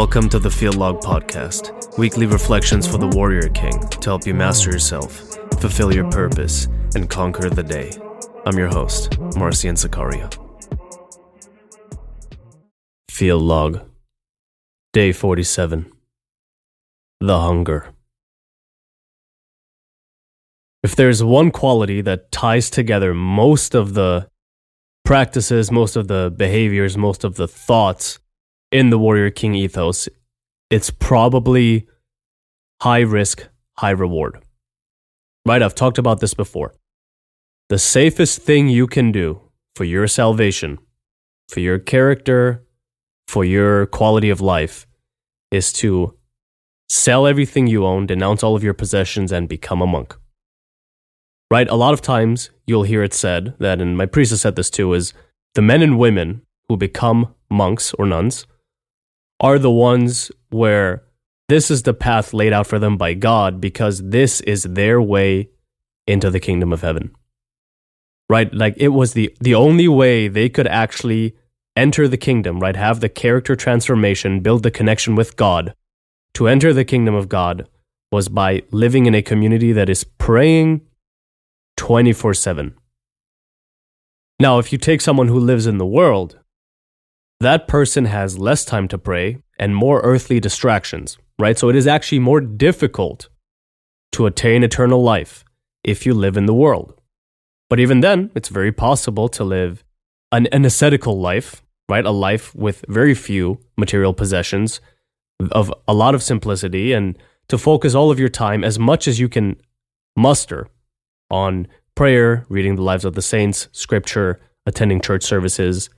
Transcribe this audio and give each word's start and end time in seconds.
Welcome 0.00 0.30
to 0.30 0.38
the 0.38 0.50
Field 0.50 0.76
Log 0.76 1.02
Podcast, 1.02 1.98
weekly 1.98 2.24
reflections 2.24 2.88
for 2.88 2.96
the 2.96 3.08
Warrior 3.08 3.50
King 3.50 3.78
to 3.86 4.08
help 4.08 4.26
you 4.26 4.32
master 4.32 4.70
yourself, 4.70 5.36
fulfill 5.60 5.94
your 5.94 6.10
purpose, 6.10 6.68
and 6.94 7.06
conquer 7.06 7.50
the 7.50 7.62
day. 7.62 7.92
I'm 8.46 8.56
your 8.56 8.68
host, 8.68 9.18
Marcian 9.36 9.74
Sakaria. 9.74 10.34
Field 13.10 13.42
Log, 13.42 13.82
Day 14.94 15.12
47 15.12 15.92
The 17.20 17.38
Hunger. 17.38 17.92
If 20.82 20.96
there's 20.96 21.22
one 21.22 21.50
quality 21.50 22.00
that 22.00 22.32
ties 22.32 22.70
together 22.70 23.12
most 23.12 23.74
of 23.74 23.92
the 23.92 24.30
practices, 25.04 25.70
most 25.70 25.94
of 25.94 26.08
the 26.08 26.32
behaviors, 26.34 26.96
most 26.96 27.22
of 27.22 27.34
the 27.34 27.46
thoughts 27.46 28.18
in 28.70 28.90
the 28.90 28.98
Warrior 28.98 29.30
King 29.30 29.54
ethos, 29.54 30.08
it's 30.70 30.90
probably 30.90 31.86
high 32.80 33.00
risk, 33.00 33.48
high 33.78 33.90
reward. 33.90 34.42
Right? 35.46 35.62
I've 35.62 35.74
talked 35.74 35.98
about 35.98 36.20
this 36.20 36.34
before. 36.34 36.74
The 37.68 37.78
safest 37.78 38.42
thing 38.42 38.68
you 38.68 38.86
can 38.86 39.12
do 39.12 39.40
for 39.74 39.84
your 39.84 40.06
salvation, 40.06 40.78
for 41.48 41.60
your 41.60 41.78
character, 41.78 42.64
for 43.26 43.44
your 43.44 43.86
quality 43.86 44.30
of 44.30 44.40
life 44.40 44.86
is 45.50 45.72
to 45.74 46.16
sell 46.88 47.26
everything 47.26 47.66
you 47.66 47.86
own, 47.86 48.06
denounce 48.06 48.42
all 48.42 48.56
of 48.56 48.64
your 48.64 48.74
possessions, 48.74 49.32
and 49.32 49.48
become 49.48 49.80
a 49.80 49.86
monk. 49.86 50.16
Right? 51.50 51.68
A 51.68 51.74
lot 51.74 51.94
of 51.94 52.02
times 52.02 52.50
you'll 52.66 52.84
hear 52.84 53.02
it 53.02 53.14
said 53.14 53.54
that, 53.58 53.80
and 53.80 53.96
my 53.96 54.06
priest 54.06 54.30
has 54.30 54.40
said 54.40 54.56
this 54.56 54.70
too, 54.70 54.92
is 54.94 55.12
the 55.54 55.62
men 55.62 55.82
and 55.82 55.98
women 55.98 56.42
who 56.68 56.76
become 56.76 57.34
monks 57.48 57.94
or 57.94 58.06
nuns 58.06 58.46
are 59.40 59.58
the 59.58 59.70
ones 59.70 60.30
where 60.50 61.02
this 61.48 61.70
is 61.70 61.82
the 61.82 61.94
path 61.94 62.32
laid 62.32 62.52
out 62.52 62.66
for 62.66 62.78
them 62.78 62.96
by 62.96 63.14
God 63.14 63.60
because 63.60 64.10
this 64.10 64.40
is 64.42 64.62
their 64.62 65.02
way 65.02 65.48
into 66.06 66.30
the 66.30 66.40
kingdom 66.40 66.72
of 66.72 66.82
heaven. 66.82 67.12
Right? 68.28 68.52
Like 68.54 68.74
it 68.76 68.88
was 68.88 69.14
the 69.14 69.34
the 69.40 69.54
only 69.54 69.88
way 69.88 70.28
they 70.28 70.48
could 70.48 70.68
actually 70.68 71.34
enter 71.76 72.06
the 72.06 72.16
kingdom, 72.16 72.60
right? 72.60 72.76
Have 72.76 73.00
the 73.00 73.08
character 73.08 73.56
transformation, 73.56 74.40
build 74.40 74.62
the 74.62 74.70
connection 74.70 75.16
with 75.16 75.36
God. 75.36 75.74
To 76.34 76.46
enter 76.46 76.72
the 76.72 76.84
kingdom 76.84 77.14
of 77.14 77.28
God 77.28 77.68
was 78.12 78.28
by 78.28 78.62
living 78.70 79.06
in 79.06 79.14
a 79.14 79.22
community 79.22 79.72
that 79.72 79.88
is 79.88 80.04
praying 80.04 80.82
24/7. 81.76 82.74
Now, 84.38 84.58
if 84.58 84.72
you 84.72 84.78
take 84.78 85.00
someone 85.00 85.28
who 85.28 85.38
lives 85.38 85.66
in 85.66 85.78
the 85.78 85.86
world 85.86 86.39
that 87.40 87.66
person 87.66 88.04
has 88.04 88.38
less 88.38 88.64
time 88.64 88.86
to 88.88 88.98
pray 88.98 89.38
and 89.58 89.74
more 89.74 90.00
earthly 90.00 90.40
distractions, 90.40 91.18
right? 91.38 91.58
So 91.58 91.68
it 91.68 91.76
is 91.76 91.86
actually 91.86 92.18
more 92.18 92.40
difficult 92.40 93.28
to 94.12 94.26
attain 94.26 94.62
eternal 94.62 95.02
life 95.02 95.44
if 95.82 96.04
you 96.04 96.12
live 96.12 96.36
in 96.36 96.46
the 96.46 96.54
world. 96.54 96.94
But 97.68 97.80
even 97.80 98.00
then, 98.00 98.30
it's 98.34 98.48
very 98.48 98.72
possible 98.72 99.28
to 99.30 99.44
live 99.44 99.84
an, 100.32 100.48
an 100.48 100.64
ascetical 100.64 101.18
life, 101.18 101.62
right? 101.88 102.04
A 102.04 102.10
life 102.10 102.54
with 102.54 102.84
very 102.88 103.14
few 103.14 103.60
material 103.76 104.12
possessions, 104.12 104.80
of 105.52 105.72
a 105.88 105.94
lot 105.94 106.14
of 106.14 106.22
simplicity, 106.22 106.92
and 106.92 107.16
to 107.48 107.56
focus 107.56 107.94
all 107.94 108.10
of 108.10 108.20
your 108.20 108.28
time 108.28 108.62
as 108.62 108.78
much 108.78 109.08
as 109.08 109.18
you 109.18 109.28
can 109.28 109.56
muster 110.16 110.68
on 111.30 111.66
prayer, 111.94 112.44
reading 112.48 112.76
the 112.76 112.82
lives 112.82 113.04
of 113.04 113.14
the 113.14 113.22
saints, 113.22 113.68
scripture, 113.72 114.38
attending 114.66 115.00
church 115.00 115.22
services, 115.22 115.88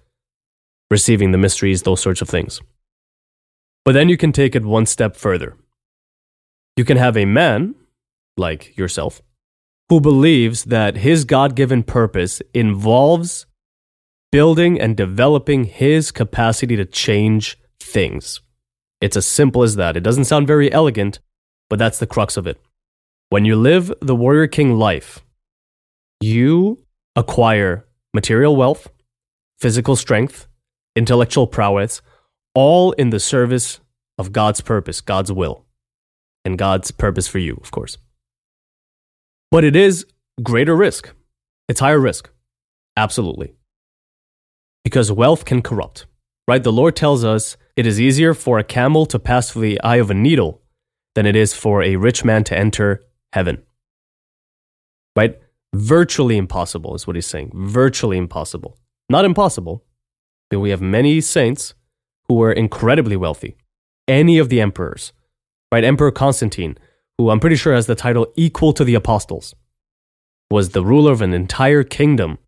receiving 0.93 1.33
the 1.33 1.39
mysteries, 1.39 1.83
those 1.83 2.03
sorts 2.03 2.21
of 2.21 2.29
things. 2.29 2.61
But 3.85 3.93
then 3.95 4.11
you 4.11 4.19
can 4.19 4.31
take 4.31 4.55
it 4.55 4.65
one 4.65 4.85
step 4.85 5.17
further. 5.17 5.57
You 6.77 6.85
can 6.85 6.99
have 6.99 7.17
a 7.17 7.25
man, 7.25 7.75
like 8.37 8.77
yourself, 8.77 9.23
who 9.89 10.01
believes 10.01 10.65
that 10.65 10.99
his 10.99 11.25
God 11.25 11.57
given 11.57 11.83
purpose 11.83 12.43
involves 12.53 13.47
building 14.31 14.79
and 14.79 14.95
developing 14.95 15.65
his 15.65 16.13
capacity 16.13 16.77
to 16.77 16.85
change 16.85 17.59
things. 17.81 18.43
It's 19.01 19.17
as 19.17 19.27
simple 19.27 19.63
as 19.63 19.77
that. 19.77 19.97
It 19.97 20.05
doesn't 20.05 20.27
sound 20.27 20.47
very 20.47 20.71
elegant, 20.71 21.21
but 21.71 21.79
that's 21.79 21.99
the 21.99 22.07
crux 22.07 22.37
of 22.37 22.47
it. 22.47 22.61
When 23.31 23.47
you 23.47 23.57
live 23.57 23.93
the 24.03 24.15
warrior 24.15 24.47
king 24.47 24.77
life, 24.77 25.21
you 26.21 26.85
acquire 27.17 27.87
material 28.13 28.57
wealth, 28.57 28.89
physical 29.59 29.97
strength, 29.97 30.49
intellectual 30.97 31.47
prowess, 31.47 32.03
all 32.55 32.93
in 32.93 33.11
the 33.11 33.21
service 33.21 33.81
of 34.19 34.33
God's 34.33 34.61
purpose, 34.61 35.01
God's 35.01 35.33
will, 35.33 35.65
and 36.45 36.59
God's 36.59 36.91
purpose 36.91 37.29
for 37.29 37.39
you, 37.39 37.59
of 37.63 37.71
course. 37.71 37.99
But 39.51 39.65
it 39.65 39.77
is 39.77 40.07
greater 40.43 40.77
risk. 40.77 41.11
It's 41.69 41.81
higher 41.81 42.01
risk. 42.01 42.31
Absolutely. 42.97 43.55
Because 44.85 45.13
wealth 45.13 45.45
can 45.45 45.63
corrupt, 45.63 46.07
right? 46.49 46.63
The 46.63 46.73
Lord 46.73 46.97
tells 46.97 47.25
us 47.25 47.57
it 47.77 47.87
is 47.87 48.01
easier 48.01 48.35
for 48.35 48.59
a 48.59 48.65
camel 48.65 49.07
to 49.07 49.19
pass 49.19 49.51
through 49.51 49.63
the 49.63 49.81
eye 49.83 49.97
of 49.97 50.11
a 50.11 50.15
needle 50.15 50.61
than 51.15 51.27
it 51.27 51.37
is 51.37 51.55
for 51.55 51.83
a 51.83 51.97
rich 51.97 52.25
man 52.25 52.45
to 52.45 52.59
enter 52.59 53.05
heaven. 53.33 53.63
Right? 55.17 55.39
Virtually 55.75 56.37
impossible 56.37 56.95
is 56.95 57.07
what 57.07 57.17
he's 57.17 57.27
saying. 57.27 57.53
Virtually 57.55 58.19
impossible. 58.19 58.77
Not 59.09 59.25
impossible, 59.25 59.85
we 60.61 60.71
have 60.71 60.81
many 60.81 61.21
saints 61.21 61.75
who 62.29 62.35
were 62.35 62.53
incredibly 62.53 63.17
wealthy. 63.17 63.57
Any 64.09 64.39
of 64.39 64.49
the 64.49 64.61
emperors, 64.61 65.13
right? 65.71 65.85
Emperor 65.85 66.11
Constantine, 66.11 66.77
who 67.19 67.31
I'm 67.31 67.41
pretty 67.41 67.57
sure 67.57 67.75
has 67.75 67.87
the 67.87 67.95
title 67.95 68.33
equal 68.37 68.73
to 68.73 68.85
the 68.85 68.95
apostles, 68.95 69.55
was 70.51 70.71
the 70.71 70.85
ruler 70.85 71.13
of 71.13 71.23
an 71.23 71.33
entire 71.33 71.83
kingdom. 71.83 72.39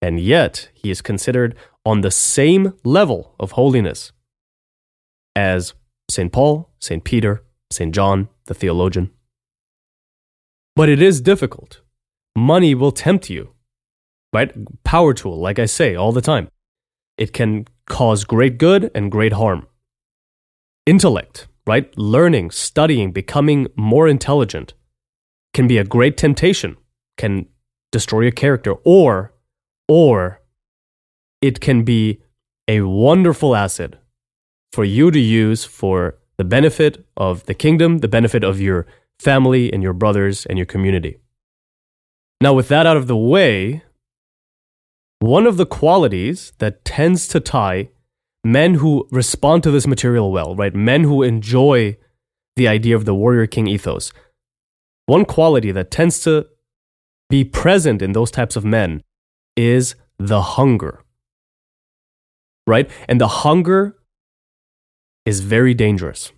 And 0.00 0.20
yet, 0.20 0.68
he 0.74 0.90
is 0.90 1.00
considered 1.00 1.54
on 1.84 2.00
the 2.00 2.10
same 2.10 2.74
level 2.84 3.34
of 3.38 3.52
holiness 3.52 4.12
as 5.36 5.74
St. 6.10 6.32
Paul, 6.32 6.70
St. 6.80 7.02
Peter, 7.02 7.44
St. 7.70 7.94
John, 7.94 8.28
the 8.46 8.54
theologian. 8.54 9.10
But 10.76 10.88
it 10.88 11.00
is 11.00 11.20
difficult. 11.20 11.80
Money 12.36 12.74
will 12.74 12.92
tempt 12.92 13.30
you, 13.30 13.54
right? 14.32 14.52
Power 14.84 15.14
tool, 15.14 15.38
like 15.38 15.58
I 15.58 15.66
say 15.66 15.94
all 15.94 16.12
the 16.12 16.20
time. 16.20 16.48
It 17.16 17.32
can 17.32 17.66
cause 17.86 18.24
great 18.24 18.58
good 18.58 18.90
and 18.94 19.10
great 19.10 19.32
harm. 19.34 19.66
Intellect, 20.86 21.48
right? 21.66 21.96
Learning, 21.96 22.50
studying, 22.50 23.12
becoming 23.12 23.68
more 23.76 24.08
intelligent 24.08 24.74
can 25.52 25.68
be 25.68 25.78
a 25.78 25.84
great 25.84 26.16
temptation, 26.16 26.76
can 27.16 27.46
destroy 27.92 28.22
your 28.22 28.32
character, 28.32 28.74
or, 28.84 29.32
or 29.88 30.40
it 31.40 31.60
can 31.60 31.84
be 31.84 32.20
a 32.66 32.80
wonderful 32.80 33.54
asset 33.54 33.94
for 34.72 34.84
you 34.84 35.10
to 35.10 35.20
use 35.20 35.64
for 35.64 36.18
the 36.36 36.44
benefit 36.44 37.06
of 37.16 37.46
the 37.46 37.54
kingdom, 37.54 37.98
the 37.98 38.08
benefit 38.08 38.42
of 38.42 38.60
your 38.60 38.86
family 39.20 39.72
and 39.72 39.82
your 39.82 39.92
brothers 39.92 40.44
and 40.46 40.58
your 40.58 40.66
community. 40.66 41.18
Now, 42.40 42.52
with 42.52 42.68
that 42.68 42.86
out 42.86 42.96
of 42.96 43.06
the 43.06 43.16
way, 43.16 43.84
one 45.24 45.46
of 45.46 45.56
the 45.56 45.64
qualities 45.64 46.52
that 46.58 46.84
tends 46.84 47.26
to 47.28 47.40
tie 47.40 47.88
men 48.44 48.74
who 48.74 49.08
respond 49.10 49.62
to 49.62 49.70
this 49.70 49.86
material 49.86 50.30
well, 50.30 50.54
right? 50.54 50.74
Men 50.74 51.04
who 51.04 51.22
enjoy 51.22 51.96
the 52.56 52.68
idea 52.68 52.94
of 52.94 53.06
the 53.06 53.14
warrior 53.14 53.46
king 53.46 53.66
ethos. 53.66 54.12
One 55.06 55.24
quality 55.24 55.72
that 55.72 55.90
tends 55.90 56.20
to 56.24 56.46
be 57.30 57.42
present 57.42 58.02
in 58.02 58.12
those 58.12 58.30
types 58.30 58.54
of 58.54 58.66
men 58.66 59.02
is 59.56 59.94
the 60.18 60.42
hunger. 60.42 61.02
Right? 62.66 62.90
And 63.08 63.18
the 63.18 63.28
hunger 63.28 63.96
is 65.24 65.40
very 65.40 65.72
dangerous. 65.72 66.32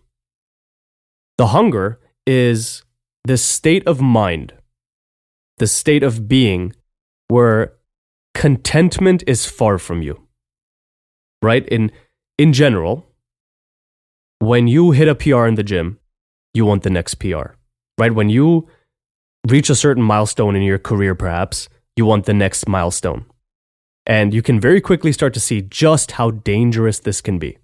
The 1.39 1.49
hunger 1.49 1.99
is 2.25 2.85
the 3.25 3.37
state 3.37 3.85
of 3.85 4.01
mind, 4.01 4.55
the 5.59 5.67
state 5.67 6.05
of 6.05 6.29
being 6.29 6.73
where 7.27 7.77
contentment 8.37 9.25
is 9.27 9.47
far 9.47 9.79
from 9.79 10.03
you. 10.03 10.21
Right? 11.43 11.67
In 11.69 11.91
in 12.39 12.53
general, 12.53 13.07
when 14.39 14.69
you 14.69 14.91
hit 14.91 15.09
a 15.09 15.15
PR 15.15 15.47
in 15.47 15.55
the 15.55 15.65
gym, 15.65 15.99
you 16.53 16.67
want 16.67 16.83
the 16.83 16.91
next 16.91 17.15
PR. 17.15 17.57
Right? 17.99 18.15
When 18.15 18.29
you 18.29 18.69
reach 19.49 19.71
a 19.71 19.75
certain 19.75 20.03
milestone 20.03 20.55
in 20.55 20.63
your 20.63 20.79
career 20.79 21.15
perhaps, 21.15 21.69
you 21.97 22.05
want 22.05 22.27
the 22.27 22.35
next 22.35 22.69
milestone. 22.69 23.25
And 24.07 24.35
you 24.35 24.43
can 24.43 24.61
very 24.61 24.81
quickly 24.81 25.13
start 25.13 25.33
to 25.35 25.41
see 25.41 25.63
just 25.63 26.13
how 26.13 26.31
dangerous 26.31 26.99
this 27.01 27.23
can 27.23 27.39
be. 27.39 27.57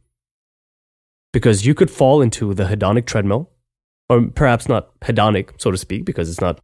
Because 1.32 1.66
you 1.66 1.74
could 1.74 1.90
fall 1.90 2.22
into 2.22 2.54
the 2.54 2.64
hedonic 2.64 3.04
treadmill, 3.06 3.50
or 4.08 4.28
perhaps 4.34 4.68
not 4.68 4.98
hedonic, 5.00 5.50
so 5.58 5.70
to 5.70 5.76
speak, 5.76 6.04
because 6.04 6.30
it's 6.30 6.40
not 6.40 6.60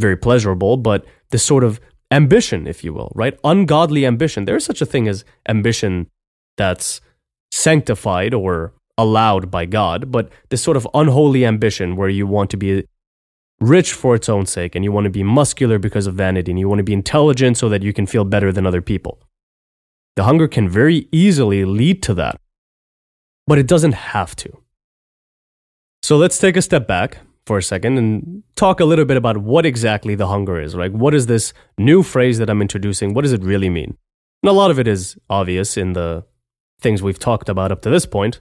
very 0.00 0.16
pleasurable, 0.16 0.76
but 0.76 1.06
this 1.30 1.42
sort 1.42 1.64
of 1.64 1.80
ambition, 2.10 2.66
if 2.66 2.84
you 2.84 2.92
will, 2.92 3.12
right? 3.14 3.38
Ungodly 3.44 4.06
ambition. 4.06 4.44
There 4.44 4.56
is 4.56 4.64
such 4.64 4.80
a 4.80 4.86
thing 4.86 5.08
as 5.08 5.24
ambition 5.48 6.10
that's 6.56 7.00
sanctified 7.52 8.34
or 8.34 8.72
allowed 8.98 9.50
by 9.50 9.66
God, 9.66 10.10
but 10.10 10.30
this 10.48 10.62
sort 10.62 10.76
of 10.76 10.88
unholy 10.94 11.44
ambition 11.44 11.96
where 11.96 12.08
you 12.08 12.26
want 12.26 12.50
to 12.50 12.56
be 12.56 12.84
rich 13.60 13.92
for 13.92 14.14
its 14.14 14.28
own 14.28 14.46
sake 14.46 14.74
and 14.74 14.84
you 14.84 14.92
want 14.92 15.04
to 15.04 15.10
be 15.10 15.22
muscular 15.22 15.78
because 15.78 16.06
of 16.06 16.14
vanity 16.14 16.50
and 16.50 16.58
you 16.58 16.68
want 16.68 16.78
to 16.78 16.84
be 16.84 16.92
intelligent 16.92 17.56
so 17.56 17.68
that 17.68 17.82
you 17.82 17.92
can 17.92 18.06
feel 18.06 18.24
better 18.24 18.52
than 18.52 18.66
other 18.66 18.82
people. 18.82 19.20
The 20.16 20.24
hunger 20.24 20.48
can 20.48 20.68
very 20.68 21.08
easily 21.12 21.64
lead 21.64 22.02
to 22.04 22.14
that, 22.14 22.40
but 23.46 23.58
it 23.58 23.66
doesn't 23.66 23.92
have 23.92 24.34
to. 24.36 24.50
So 26.02 26.16
let's 26.16 26.38
take 26.38 26.56
a 26.56 26.62
step 26.62 26.86
back 26.86 27.18
for 27.46 27.58
a 27.58 27.62
second 27.62 27.96
and 27.96 28.42
talk 28.56 28.80
a 28.80 28.84
little 28.84 29.04
bit 29.04 29.16
about 29.16 29.38
what 29.38 29.64
exactly 29.64 30.16
the 30.16 30.26
hunger 30.26 30.60
is, 30.60 30.74
right? 30.74 30.92
What 30.92 31.14
is 31.14 31.26
this 31.26 31.52
new 31.78 32.02
phrase 32.02 32.38
that 32.38 32.50
I'm 32.50 32.60
introducing? 32.60 33.14
What 33.14 33.22
does 33.22 33.32
it 33.32 33.42
really 33.42 33.70
mean? 33.70 33.96
And 34.42 34.50
a 34.50 34.52
lot 34.52 34.70
of 34.70 34.78
it 34.78 34.88
is 34.88 35.16
obvious 35.30 35.76
in 35.76 35.92
the 35.92 36.24
things 36.80 37.02
we've 37.02 37.18
talked 37.18 37.48
about 37.48 37.70
up 37.72 37.82
to 37.82 37.90
this 37.90 38.04
point. 38.04 38.40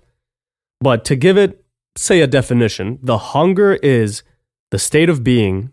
But 0.81 1.05
to 1.05 1.15
give 1.15 1.37
it, 1.37 1.63
say, 1.95 2.21
a 2.21 2.27
definition, 2.27 2.99
the 3.01 3.17
hunger 3.17 3.75
is 3.75 4.23
the 4.71 4.79
state 4.79 5.09
of 5.09 5.23
being 5.23 5.71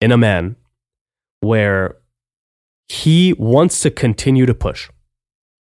in 0.00 0.12
a 0.12 0.16
man 0.16 0.56
where 1.40 1.96
he 2.88 3.34
wants 3.34 3.80
to 3.80 3.90
continue 3.90 4.46
to 4.46 4.54
push, 4.54 4.88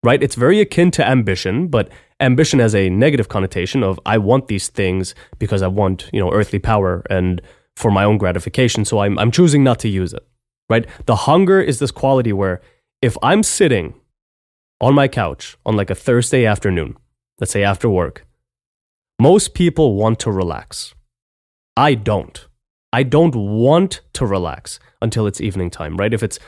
right? 0.04 0.22
It's 0.22 0.36
very 0.36 0.62
akin 0.62 0.92
to 0.92 1.06
ambition, 1.06 1.68
but 1.68 1.90
ambition 2.20 2.60
has 2.60 2.74
a 2.74 2.90
negative 2.90 3.30
connotation 3.30 3.84
of 3.84 4.00
I 4.06 4.18
want 4.18 4.48
these 4.48 4.70
things 4.70 5.14
because 5.40 5.62
I 5.62 5.68
want, 5.68 6.10
you 6.12 6.20
know, 6.20 6.32
earthly 6.32 6.60
power 6.60 7.04
and 7.10 7.42
for 7.76 7.92
my 7.92 8.04
own 8.04 8.18
gratification. 8.18 8.86
So 8.86 9.00
I'm, 9.00 9.18
I'm 9.20 9.32
choosing 9.32 9.64
not 9.64 9.80
to 9.80 9.90
use 9.90 10.14
it, 10.14 10.26
right? 10.70 10.88
The 11.06 11.16
hunger 11.16 11.62
is 11.62 11.80
this 11.80 11.92
quality 11.92 12.34
where 12.34 12.62
if 13.02 13.16
I'm 13.22 13.44
sitting 13.44 13.94
on 14.82 14.94
my 14.94 15.08
couch 15.08 15.58
on 15.66 15.76
like 15.76 15.90
a 15.90 15.96
Thursday 15.96 16.46
afternoon, 16.46 16.98
let's 17.40 17.52
say 17.52 17.64
after 17.64 17.90
work, 17.90 18.26
most 19.20 19.54
people 19.54 19.96
want 19.96 20.20
to 20.20 20.32
relax. 20.32 20.94
I 21.76 21.94
don't. 21.94 22.48
I 22.92 23.04
don't 23.04 23.36
want 23.36 24.02
to 24.14 24.26
relax 24.26 24.80
until 25.02 25.28
it's 25.28 25.42
evening 25.42 25.70
time, 25.70 25.98
right? 25.98 26.14
If 26.14 26.24
it's 26.24 26.40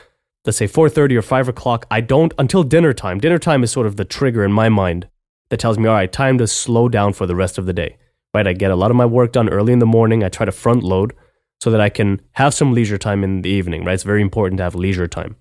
let's 0.44 0.58
say 0.58 0.66
4.30 0.66 1.16
or 1.16 1.22
5 1.22 1.48
o'clock 1.48 1.86
i 1.90 2.00
don't 2.00 2.32
until 2.38 2.62
dinner 2.62 2.92
time 2.92 3.18
dinner 3.18 3.38
time 3.38 3.62
is 3.62 3.70
sort 3.70 3.86
of 3.86 3.96
the 3.96 4.06
trigger 4.06 4.42
in 4.42 4.50
my 4.50 4.68
mind 4.68 5.06
that 5.50 5.60
tells 5.60 5.78
me 5.78 5.88
all 5.88 5.94
right 5.94 6.10
time 6.10 6.38
to 6.38 6.46
slow 6.46 6.88
down 6.88 7.12
for 7.12 7.26
the 7.26 7.36
rest 7.36 7.58
of 7.58 7.66
the 7.66 7.72
day. 7.72 7.96
Right? 8.32 8.46
I 8.46 8.52
get 8.52 8.70
a 8.70 8.76
lot 8.76 8.90
of 8.90 8.96
my 8.96 9.06
work 9.06 9.32
done 9.32 9.48
early 9.48 9.72
in 9.72 9.80
the 9.80 9.86
morning. 9.86 10.22
I 10.22 10.28
try 10.28 10.46
to 10.46 10.52
front 10.52 10.82
load 10.82 11.14
so 11.60 11.70
that 11.70 11.80
i 11.80 11.88
can 11.88 12.20
have 12.32 12.54
some 12.54 12.72
leisure 12.72 12.98
time 12.98 13.22
in 13.22 13.42
the 13.42 13.50
evening 13.50 13.84
right? 13.84 13.94
It's 13.94 14.02
very 14.02 14.22
important 14.22 14.58
to 14.58 14.64
have 14.64 14.74
leisure 14.74 15.06
time. 15.06 15.36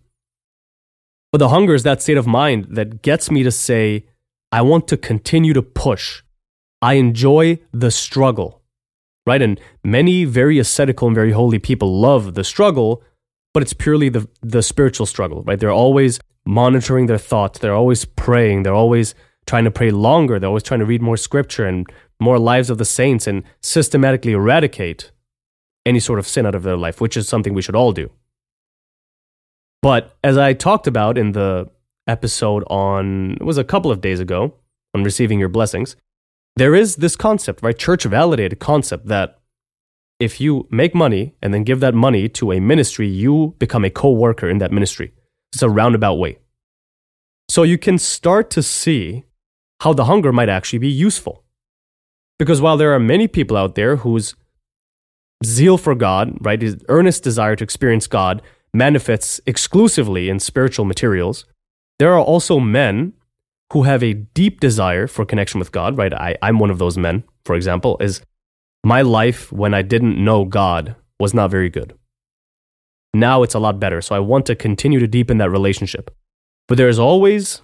But 1.31 1.37
the 1.37 1.49
hunger 1.49 1.73
is 1.73 1.83
that 1.83 2.01
state 2.01 2.17
of 2.17 2.27
mind 2.27 2.67
that 2.71 3.01
gets 3.01 3.31
me 3.31 3.43
to 3.43 3.51
say 3.51 4.05
i 4.51 4.61
want 4.61 4.87
to 4.87 4.97
continue 4.97 5.53
to 5.53 5.61
push. 5.61 6.23
I 6.81 6.93
enjoy 6.93 7.59
the 7.71 7.91
struggle. 7.91 8.61
Right? 9.25 9.41
And 9.41 9.59
many 9.83 10.25
very 10.25 10.57
ascetical 10.57 11.07
and 11.07 11.15
very 11.15 11.31
holy 11.31 11.59
people 11.59 11.99
love 11.99 12.33
the 12.33 12.43
struggle, 12.43 13.03
but 13.53 13.61
it's 13.61 13.73
purely 13.73 14.09
the, 14.09 14.27
the 14.41 14.63
spiritual 14.63 15.05
struggle, 15.05 15.43
right? 15.43 15.59
They're 15.59 15.71
always 15.71 16.19
monitoring 16.47 17.05
their 17.05 17.19
thoughts, 17.19 17.59
they're 17.59 17.75
always 17.75 18.05
praying, 18.05 18.63
they're 18.63 18.73
always 18.73 19.13
trying 19.49 19.63
to 19.63 19.71
pray 19.71 19.89
longer, 19.89 20.37
they're 20.37 20.47
always 20.47 20.61
trying 20.61 20.79
to 20.79 20.85
read 20.85 21.01
more 21.01 21.17
scripture 21.17 21.65
and 21.65 21.91
more 22.19 22.37
lives 22.37 22.69
of 22.69 22.77
the 22.77 22.85
saints 22.85 23.25
and 23.25 23.43
systematically 23.61 24.33
eradicate 24.33 25.11
any 25.87 25.99
sort 25.99 26.19
of 26.19 26.27
sin 26.27 26.45
out 26.45 26.53
of 26.53 26.61
their 26.61 26.77
life, 26.77 27.01
which 27.01 27.17
is 27.17 27.27
something 27.27 27.55
we 27.55 27.61
should 27.63 27.75
all 27.75 27.91
do. 27.91 28.11
But 29.81 30.15
as 30.23 30.37
I 30.37 30.53
talked 30.53 30.85
about 30.85 31.17
in 31.17 31.31
the 31.31 31.67
episode 32.05 32.63
on, 32.69 33.37
it 33.41 33.43
was 33.43 33.57
a 33.57 33.63
couple 33.63 33.89
of 33.89 34.01
days 34.01 34.19
ago, 34.19 34.53
on 34.93 35.03
receiving 35.03 35.39
your 35.39 35.49
blessings, 35.49 35.95
there 36.55 36.75
is 36.75 36.97
this 36.97 37.15
concept, 37.15 37.63
right? 37.63 37.77
Church 37.77 38.03
validated 38.03 38.59
concept 38.59 39.07
that 39.07 39.39
if 40.19 40.39
you 40.39 40.67
make 40.69 40.93
money 40.93 41.33
and 41.41 41.55
then 41.55 41.63
give 41.63 41.79
that 41.79 41.95
money 41.95 42.29
to 42.29 42.51
a 42.51 42.59
ministry, 42.59 43.07
you 43.07 43.55
become 43.57 43.83
a 43.83 43.89
co 43.89 44.11
worker 44.11 44.47
in 44.47 44.59
that 44.59 44.71
ministry. 44.71 45.11
It's 45.53 45.63
a 45.63 45.69
roundabout 45.69 46.15
way. 46.15 46.37
So 47.47 47.63
you 47.63 47.79
can 47.79 47.97
start 47.97 48.51
to 48.51 48.61
see 48.61 49.25
how 49.81 49.93
the 49.93 50.05
hunger 50.05 50.31
might 50.31 50.49
actually 50.49 50.79
be 50.79 50.89
useful. 50.89 51.43
Because 52.37 52.61
while 52.61 52.77
there 52.77 52.93
are 52.93 52.99
many 52.99 53.27
people 53.27 53.57
out 53.57 53.75
there 53.75 53.97
whose 53.97 54.35
zeal 55.43 55.77
for 55.77 55.95
God, 55.95 56.37
right, 56.41 56.61
his 56.61 56.77
earnest 56.87 57.23
desire 57.23 57.55
to 57.55 57.63
experience 57.63 58.07
God 58.07 58.41
manifests 58.73 59.39
exclusively 59.45 60.29
in 60.29 60.39
spiritual 60.39 60.85
materials, 60.85 61.45
there 61.97 62.13
are 62.13 62.21
also 62.21 62.59
men 62.59 63.13
who 63.73 63.83
have 63.83 64.03
a 64.03 64.13
deep 64.13 64.59
desire 64.59 65.07
for 65.07 65.25
connection 65.25 65.59
with 65.59 65.71
God, 65.71 65.97
right? 65.97 66.13
I, 66.13 66.35
I'm 66.41 66.59
one 66.59 66.71
of 66.71 66.79
those 66.79 66.97
men, 66.97 67.23
for 67.45 67.55
example, 67.55 67.97
is 67.99 68.21
my 68.83 69.01
life 69.01 69.51
when 69.51 69.73
I 69.73 69.81
didn't 69.81 70.23
know 70.23 70.45
God 70.45 70.95
was 71.19 71.33
not 71.33 71.51
very 71.51 71.69
good. 71.69 71.93
Now 73.13 73.43
it's 73.43 73.55
a 73.55 73.59
lot 73.59 73.79
better. 73.79 74.01
So 74.01 74.15
I 74.15 74.19
want 74.19 74.45
to 74.47 74.55
continue 74.55 74.99
to 74.99 75.07
deepen 75.07 75.37
that 75.39 75.49
relationship. 75.49 76.15
But 76.67 76.77
there's 76.77 76.99
always 76.99 77.61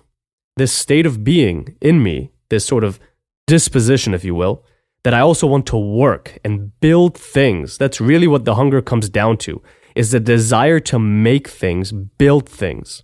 this 0.58 0.72
state 0.72 1.06
of 1.06 1.24
being 1.24 1.76
in 1.82 2.02
me, 2.02 2.32
this 2.50 2.66
sort 2.66 2.84
of 2.84 3.00
disposition, 3.48 4.14
if 4.14 4.24
you 4.24 4.36
will, 4.36 4.64
that 5.04 5.14
I 5.14 5.20
also 5.20 5.46
want 5.46 5.66
to 5.68 5.78
work 5.78 6.40
and 6.44 6.78
build 6.80 7.18
things. 7.18 7.78
That's 7.78 8.02
really 8.02 8.28
what 8.28 8.46
the 8.46 8.56
hunger 8.56 8.82
comes 8.82 9.10
down 9.10 9.38
to, 9.38 9.62
is 9.96 10.12
the 10.12 10.20
desire 10.20 10.80
to 10.82 10.98
make 10.98 11.48
things, 11.48 11.92
build 11.92 12.50
things. 12.50 13.04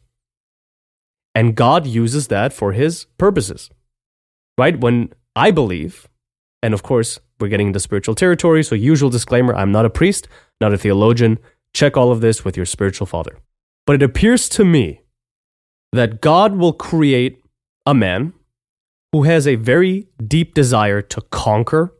And 1.35 1.55
God 1.55 1.85
uses 1.85 2.27
that 2.27 2.53
for 2.53 2.73
his 2.73 3.05
purposes. 3.17 3.69
Right? 4.57 4.79
When 4.79 5.13
I 5.35 5.51
believe, 5.51 6.07
and 6.61 6.73
of 6.73 6.83
course, 6.83 7.19
we're 7.39 7.47
getting 7.47 7.67
into 7.67 7.79
spiritual 7.79 8.15
territory, 8.15 8.63
so 8.63 8.75
usual 8.75 9.09
disclaimer 9.09 9.55
I'm 9.55 9.71
not 9.71 9.85
a 9.85 9.89
priest, 9.89 10.27
not 10.59 10.73
a 10.73 10.77
theologian. 10.77 11.39
Check 11.73 11.97
all 11.97 12.11
of 12.11 12.21
this 12.21 12.43
with 12.43 12.57
your 12.57 12.65
spiritual 12.65 13.07
father. 13.07 13.37
But 13.85 13.95
it 13.95 14.03
appears 14.03 14.49
to 14.49 14.65
me 14.65 15.01
that 15.91 16.21
God 16.21 16.55
will 16.55 16.73
create 16.73 17.40
a 17.85 17.93
man 17.93 18.33
who 19.11 19.23
has 19.23 19.47
a 19.47 19.55
very 19.55 20.07
deep 20.25 20.53
desire 20.53 21.01
to 21.01 21.21
conquer, 21.31 21.93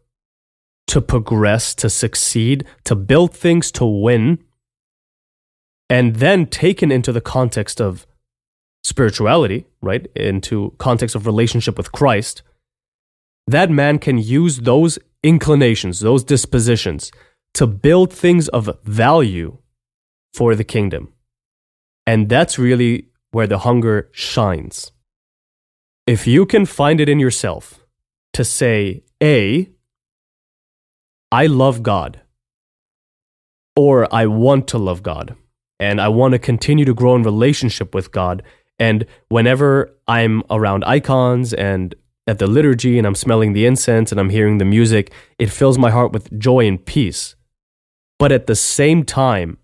to 0.87 1.01
progress, 1.01 1.75
to 1.75 1.89
succeed, 1.89 2.65
to 2.83 2.95
build 2.95 3.33
things, 3.33 3.71
to 3.73 3.85
win. 3.85 4.39
And 5.89 6.15
then 6.17 6.45
taken 6.45 6.91
into 6.91 7.11
the 7.11 7.21
context 7.21 7.81
of 7.81 8.07
spirituality, 8.83 9.65
right, 9.81 10.07
into 10.15 10.73
context 10.77 11.15
of 11.15 11.25
relationship 11.25 11.77
with 11.77 11.91
Christ, 11.91 12.43
that 13.47 13.69
man 13.69 14.00
can 14.00 14.17
use 14.17 14.59
those 14.59 14.97
inclinations, 15.23 16.00
those 16.00 16.23
dispositions 16.23 17.11
to 17.53 17.67
build 17.67 18.13
things 18.13 18.47
of 18.50 18.69
value 18.83 19.57
for 20.33 20.55
the 20.55 20.63
kingdom. 20.63 21.13
And 22.07 22.29
that's 22.29 22.57
really 22.57 23.07
where 23.31 23.47
the 23.47 23.59
hunger 23.59 24.09
shines. 24.13 24.91
If 26.08 26.27
you 26.27 26.46
can 26.46 26.65
find 26.65 27.00
it 27.00 27.10
in 27.10 27.20
yourself 27.20 27.86
to 28.34 28.43
say, 28.43 29.03
A, 29.22 29.70
I 31.31 31.46
love 31.46 31.84
God, 31.84 32.22
or 33.75 34.13
I 34.13 34.25
want 34.25 34.67
to 34.70 34.77
love 34.77 35.03
God, 35.03 35.36
and 35.79 36.01
I 36.01 36.10
want 36.10 36.34
to 36.34 36.39
continue 36.39 36.86
to 36.86 36.93
grow 36.93 37.15
in 37.15 37.24
relationship 37.24 37.96
with 37.96 38.12
God 38.12 38.43
and 38.81 39.05
whenever 39.29 39.96
I'm 40.08 40.41
around 40.50 40.84
icons 40.86 41.53
and 41.53 41.93
at 42.25 42.39
the 42.39 42.48
liturgy 42.48 42.98
and 42.98 43.05
I'm 43.05 43.13
smelling 43.13 43.53
the 43.53 43.67
incense 43.67 44.12
and 44.12 44.20
I'm 44.20 44.31
hearing 44.31 44.58
the 44.58 44.65
music, 44.65 45.13
it 45.38 45.51
fills 45.51 45.77
my 45.77 45.91
heart 45.91 46.13
with 46.13 46.39
joy 46.39 46.65
and 46.65 46.84
peace. 46.84 47.36
But 48.17 48.31
at 48.31 48.48
the 48.48 48.55
same 48.55 49.03
time, 49.03 49.60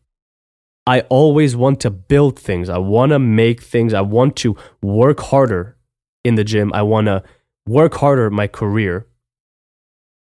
I 0.85 1.01
always 1.09 1.55
want 1.55 1.79
to 1.79 1.89
build 1.89 2.37
things. 2.37 2.69
I 2.69 2.77
want 2.77 3.09
to 3.09 3.17
make 3.17 3.63
things. 3.63 3.91
I 3.91 4.01
want 4.01 4.35
to 4.37 4.55
work 4.83 5.19
harder 5.19 5.76
in 6.27 6.35
the 6.35 6.43
gym. 6.43 6.71
I 6.73 6.81
want 6.81 7.07
to 7.07 7.23
work 7.67 7.95
harder 7.95 8.29
my 8.29 8.47
career. 8.47 9.07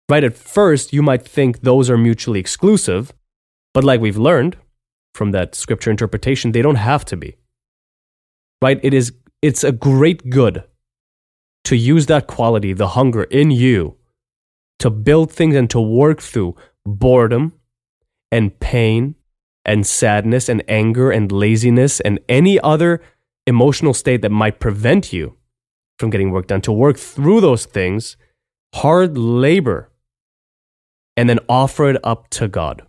Right 0.08 0.25
at 0.25 0.37
first, 0.37 0.92
you 0.92 1.02
might 1.02 1.22
think 1.22 1.61
those 1.61 1.88
are 1.88 1.99
mutually 1.99 2.40
exclusive, 2.40 3.12
but 3.72 3.84
like 3.84 4.00
we've 4.00 4.18
learned 4.18 4.56
from 5.14 5.30
that 5.30 5.54
scripture 5.54 5.90
interpretation, 5.90 6.52
they 6.52 6.62
don't 6.62 6.76
have 6.76 7.04
to 7.06 7.16
be 7.16 7.37
right? 8.62 8.80
It 8.82 8.94
is 8.94 9.12
it's 9.42 9.64
a 9.64 9.72
great 9.72 10.30
good 10.30 10.64
to 11.64 11.76
use 11.76 12.06
that 12.06 12.26
quality, 12.28 12.72
the 12.72 12.88
hunger 12.88 13.25
in 13.25 13.50
you, 13.50 13.96
to 14.78 14.88
build 14.88 15.30
things 15.30 15.54
and 15.56 15.68
to 15.70 15.80
work 15.80 16.22
through 16.22 16.56
boredom 16.87 17.52
and 18.30 18.58
pain 18.61 19.16
and 19.64 19.87
sadness 19.87 20.49
and 20.49 20.62
anger 20.68 21.11
and 21.11 21.30
laziness 21.30 22.00
and 22.00 22.18
any 22.28 22.58
other 22.61 23.02
emotional 23.46 23.92
state 23.92 24.22
that 24.22 24.30
might 24.30 24.61
prevent 24.61 25.12
you 25.12 25.37
from 26.02 26.11
getting 26.11 26.32
work 26.32 26.49
done, 26.49 26.61
to 26.62 26.73
work 26.73 26.99
through 26.99 27.40
those 27.40 27.64
things, 27.64 28.16
hard 28.75 29.16
labor, 29.16 29.88
and 31.16 31.30
then 31.30 31.38
offer 31.49 31.88
it 31.88 31.97
up 32.02 32.28
to 32.30 32.49
God. 32.49 32.82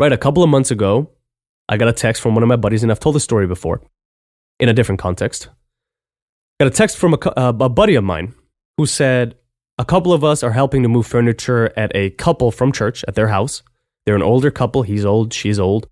Right, 0.00 0.12
a 0.12 0.18
couple 0.18 0.42
of 0.42 0.50
months 0.50 0.72
ago, 0.72 1.12
I 1.68 1.76
got 1.76 1.86
a 1.86 1.92
text 1.92 2.20
from 2.20 2.34
one 2.34 2.42
of 2.42 2.48
my 2.48 2.56
buddies, 2.56 2.82
and 2.82 2.90
I've 2.90 2.98
told 2.98 3.14
the 3.14 3.20
story 3.20 3.46
before 3.46 3.82
in 4.58 4.68
a 4.68 4.74
different 4.74 5.00
context. 5.00 5.48
Got 6.58 6.66
a 6.66 6.70
text 6.70 6.96
from 6.98 7.14
a, 7.14 7.18
uh, 7.38 7.52
a 7.60 7.68
buddy 7.68 7.94
of 7.94 8.02
mine 8.02 8.34
who 8.76 8.84
said, 8.84 9.36
A 9.78 9.84
couple 9.84 10.12
of 10.12 10.24
us 10.24 10.42
are 10.42 10.52
helping 10.52 10.82
to 10.82 10.88
move 10.88 11.06
furniture 11.06 11.72
at 11.76 11.92
a 11.94 12.10
couple 12.10 12.50
from 12.50 12.72
church 12.72 13.04
at 13.06 13.14
their 13.14 13.28
house. 13.28 13.62
They're 14.04 14.16
an 14.16 14.22
older 14.22 14.50
couple. 14.50 14.82
He's 14.82 15.04
old, 15.04 15.32
she's 15.32 15.60
old. 15.60 15.88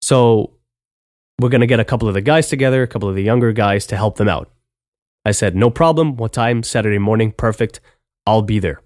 So 0.00 0.54
we're 1.42 1.48
going 1.48 1.60
to 1.60 1.66
get 1.66 1.80
a 1.80 1.84
couple 1.84 2.08
of 2.08 2.14
the 2.14 2.20
guys 2.20 2.48
together, 2.48 2.82
a 2.82 2.88
couple 2.88 3.08
of 3.08 3.14
the 3.14 3.22
younger 3.22 3.52
guys 3.52 3.86
to 3.86 3.96
help 3.96 4.16
them 4.16 4.28
out. 4.28 4.50
I 5.24 5.32
said, 5.32 5.54
No 5.54 5.70
problem. 5.70 6.16
What 6.16 6.32
time? 6.32 6.62
Saturday 6.62 6.98
morning. 6.98 7.32
Perfect. 7.32 7.80
I'll 8.26 8.42
be 8.42 8.58
there. 8.58 8.80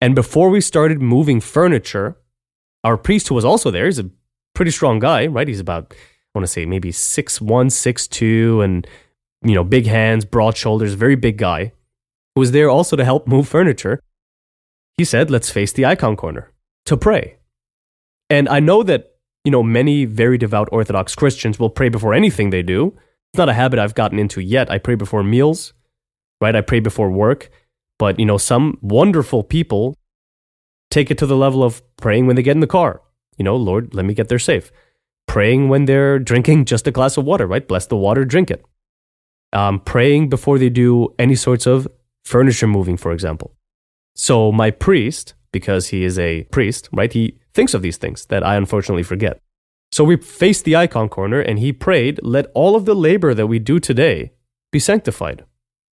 And 0.00 0.14
before 0.14 0.50
we 0.50 0.60
started 0.60 1.00
moving 1.00 1.40
furniture, 1.40 2.16
our 2.82 2.96
priest, 2.96 3.28
who 3.28 3.34
was 3.34 3.44
also 3.44 3.70
there, 3.70 3.86
he's 3.86 3.98
a 3.98 4.10
pretty 4.54 4.70
strong 4.70 4.98
guy, 4.98 5.26
right? 5.26 5.48
He's 5.48 5.60
about, 5.60 5.92
I 5.92 6.38
want 6.38 6.44
to 6.44 6.52
say, 6.52 6.66
maybe 6.66 6.92
six 6.92 7.40
one, 7.40 7.70
six 7.70 8.06
two, 8.06 8.60
and, 8.60 8.86
you 9.42 9.54
know, 9.54 9.64
big 9.64 9.86
hands, 9.86 10.24
broad 10.24 10.56
shoulders, 10.56 10.94
very 10.94 11.16
big 11.16 11.38
guy, 11.38 11.72
who 12.34 12.40
was 12.40 12.52
there 12.52 12.68
also 12.68 12.96
to 12.96 13.04
help 13.04 13.26
move 13.26 13.48
furniture. 13.48 14.00
He 14.96 15.04
said, 15.04 15.30
Let's 15.30 15.50
face 15.50 15.72
the 15.72 15.86
icon 15.86 16.16
corner 16.16 16.52
to 16.86 16.96
pray. 16.96 17.38
And 18.30 18.48
I 18.48 18.60
know 18.60 18.82
that, 18.82 19.13
you 19.44 19.50
know, 19.50 19.62
many 19.62 20.06
very 20.06 20.38
devout 20.38 20.68
Orthodox 20.72 21.14
Christians 21.14 21.58
will 21.58 21.70
pray 21.70 21.88
before 21.88 22.14
anything 22.14 22.50
they 22.50 22.62
do. 22.62 22.96
It's 23.32 23.38
not 23.38 23.48
a 23.48 23.54
habit 23.54 23.78
I've 23.78 23.94
gotten 23.94 24.18
into 24.18 24.40
yet. 24.40 24.70
I 24.70 24.78
pray 24.78 24.94
before 24.94 25.22
meals, 25.22 25.74
right? 26.40 26.56
I 26.56 26.62
pray 26.62 26.80
before 26.80 27.10
work. 27.10 27.50
But, 27.98 28.18
you 28.18 28.26
know, 28.26 28.38
some 28.38 28.78
wonderful 28.80 29.42
people 29.42 29.96
take 30.90 31.10
it 31.10 31.18
to 31.18 31.26
the 31.26 31.36
level 31.36 31.62
of 31.62 31.82
praying 31.96 32.26
when 32.26 32.36
they 32.36 32.42
get 32.42 32.56
in 32.56 32.60
the 32.60 32.66
car. 32.66 33.02
You 33.36 33.44
know, 33.44 33.56
Lord, 33.56 33.94
let 33.94 34.04
me 34.04 34.14
get 34.14 34.28
there 34.28 34.38
safe. 34.38 34.72
Praying 35.26 35.68
when 35.68 35.84
they're 35.84 36.18
drinking 36.18 36.64
just 36.66 36.86
a 36.86 36.90
glass 36.90 37.16
of 37.16 37.24
water, 37.24 37.46
right? 37.46 37.66
Bless 37.66 37.86
the 37.86 37.96
water, 37.96 38.24
drink 38.24 38.50
it. 38.50 38.64
Um, 39.52 39.80
praying 39.80 40.28
before 40.28 40.58
they 40.58 40.70
do 40.70 41.14
any 41.18 41.34
sorts 41.34 41.66
of 41.66 41.88
furniture 42.24 42.66
moving, 42.66 42.96
for 42.96 43.12
example. 43.12 43.54
So 44.14 44.52
my 44.52 44.70
priest, 44.70 45.34
because 45.54 45.88
he 45.88 46.04
is 46.04 46.18
a 46.18 46.42
priest, 46.44 46.90
right? 46.92 47.10
He 47.10 47.38
thinks 47.54 47.72
of 47.72 47.80
these 47.80 47.96
things 47.96 48.26
that 48.26 48.44
I 48.44 48.56
unfortunately 48.56 49.04
forget. 49.04 49.40
So 49.90 50.04
we 50.04 50.16
faced 50.18 50.66
the 50.66 50.76
icon 50.76 51.08
corner 51.08 51.40
and 51.40 51.58
he 51.58 51.72
prayed, 51.72 52.20
let 52.22 52.46
all 52.52 52.76
of 52.76 52.84
the 52.84 52.94
labor 52.94 53.32
that 53.32 53.46
we 53.46 53.58
do 53.58 53.80
today 53.80 54.32
be 54.70 54.78
sanctified 54.78 55.44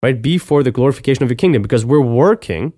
right? 0.05 0.21
Be 0.21 0.37
for 0.37 0.63
the 0.63 0.71
glorification 0.71 1.23
of 1.23 1.31
your 1.31 1.37
kingdom 1.37 1.63
because 1.63 1.87
we're 1.87 1.99
working 1.99 2.75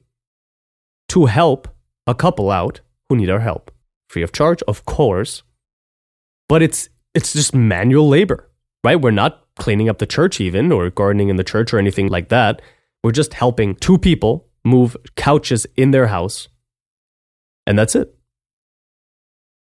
to 1.09 1.27
help 1.27 1.67
a 2.07 2.15
couple 2.15 2.53
out 2.53 2.83
who 3.09 3.17
need 3.17 3.29
our 3.29 3.41
help. 3.41 3.73
Free 4.09 4.23
of 4.23 4.31
charge, 4.31 4.63
of 4.69 4.85
course. 4.85 5.43
But 6.49 6.63
it's 6.63 6.89
it's 7.15 7.33
just 7.33 7.53
manual 7.53 8.09
labor, 8.09 8.49
right? 8.85 9.01
We're 9.01 9.11
not 9.11 9.45
cleaning 9.57 9.89
up 9.89 9.99
the 9.99 10.07
church 10.07 10.41
even 10.41 10.71
or 10.71 10.89
gardening 10.89 11.29
in 11.29 11.35
the 11.35 11.43
church 11.43 11.75
or 11.75 11.81
anything 11.81 12.07
like 12.07 12.29
that. 12.29 12.63
We're 13.03 13.11
just 13.11 13.35
helping 13.35 13.75
two 13.75 13.99
people 13.99 14.47
move 14.65 14.97
couches 15.17 15.67
in 15.77 15.91
their 15.91 16.07
house. 16.07 16.47
And 17.67 17.79
that's 17.79 17.95
it. 17.95 18.15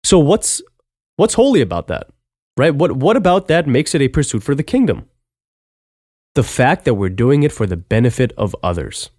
So 0.04 0.19
what's 0.19 0.62
what's 1.16 1.35
holy 1.35 1.61
about 1.61 1.88
that? 1.88 2.09
Right? 2.57 2.75
What 2.75 2.92
what 2.92 3.16
about 3.16 3.49
that 3.49 3.66
makes 3.66 3.95
it 3.95 4.02
a 4.02 4.09
pursuit 4.09 4.42
for 4.42 4.54
the 4.54 4.62
kingdom? 4.62 5.07
the 6.35 6.42
fact 6.42 6.85
that 6.85 6.95
we're 6.95 7.09
doing 7.09 7.42
it 7.42 7.52
for 7.52 7.66
the 7.66 7.76
benefit 7.76 8.33
of 8.37 8.54
others. 8.62 9.11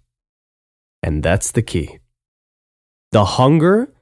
And 1.02 1.22
that's 1.22 1.50
the 1.52 1.62
key. 1.62 1.98
The 3.10 3.24
hunger 3.24 3.92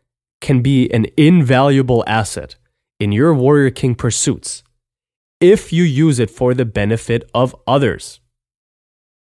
can 0.40 0.62
be 0.62 0.90
an 0.90 1.06
invaluable 1.16 2.04
asset 2.06 2.56
in 2.98 3.12
your 3.12 3.34
Warrior 3.34 3.70
King 3.70 3.94
pursuits 3.94 4.62
if 5.40 5.72
you 5.72 5.82
use 5.82 6.18
it 6.18 6.30
for 6.30 6.54
the 6.54 6.64
benefit 6.64 7.28
of 7.34 7.56
others 7.66 8.20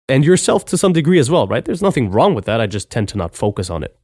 and 0.08 0.24
yourself 0.24 0.64
to 0.66 0.76
some 0.76 0.92
degree 0.92 1.18
as 1.18 1.30
well, 1.30 1.46
right? 1.46 1.64
There's 1.64 1.82
nothing 1.82 2.10
wrong 2.10 2.34
with 2.34 2.44
that. 2.46 2.60
I 2.60 2.66
just 2.66 2.90
tend 2.90 3.08
to 3.08 3.18
not 3.18 3.34
focus 3.34 3.70
on 3.70 3.82
it. 3.82 3.96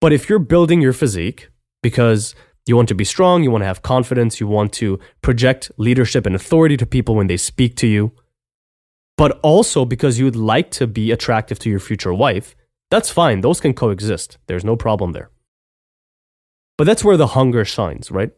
But 0.00 0.12
if 0.12 0.28
you're 0.28 0.38
building 0.38 0.80
your 0.80 0.92
physique 0.92 1.50
because 1.82 2.34
you 2.66 2.76
want 2.76 2.88
to 2.88 2.94
be 2.94 3.04
strong, 3.04 3.42
you 3.42 3.50
want 3.50 3.62
to 3.62 3.66
have 3.66 3.82
confidence, 3.82 4.40
you 4.40 4.46
want 4.46 4.72
to 4.74 4.98
project 5.22 5.70
leadership 5.76 6.26
and 6.26 6.34
authority 6.34 6.76
to 6.76 6.86
people 6.86 7.14
when 7.14 7.26
they 7.26 7.36
speak 7.36 7.76
to 7.76 7.86
you, 7.86 8.12
but 9.16 9.38
also 9.42 9.84
because 9.84 10.18
you 10.18 10.24
would 10.24 10.36
like 10.36 10.70
to 10.72 10.86
be 10.86 11.10
attractive 11.10 11.58
to 11.60 11.70
your 11.70 11.80
future 11.80 12.14
wife, 12.14 12.54
that's 12.90 13.10
fine. 13.10 13.40
Those 13.40 13.60
can 13.60 13.74
coexist. 13.74 14.38
There's 14.46 14.64
no 14.64 14.76
problem 14.76 15.12
there. 15.12 15.30
But 16.78 16.84
that's 16.84 17.04
where 17.04 17.16
the 17.16 17.28
hunger 17.28 17.64
shines, 17.64 18.10
right? 18.10 18.30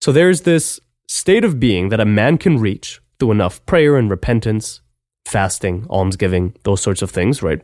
So 0.00 0.10
there's 0.10 0.42
this 0.42 0.80
state 1.06 1.44
of 1.44 1.60
being 1.60 1.90
that 1.90 2.00
a 2.00 2.06
man 2.06 2.38
can 2.38 2.58
reach 2.58 3.00
through 3.18 3.32
enough 3.32 3.64
prayer 3.66 3.96
and 3.96 4.10
repentance, 4.10 4.80
fasting, 5.26 5.86
almsgiving, 5.90 6.56
those 6.64 6.80
sorts 6.80 7.02
of 7.02 7.10
things, 7.10 7.42
right? 7.42 7.60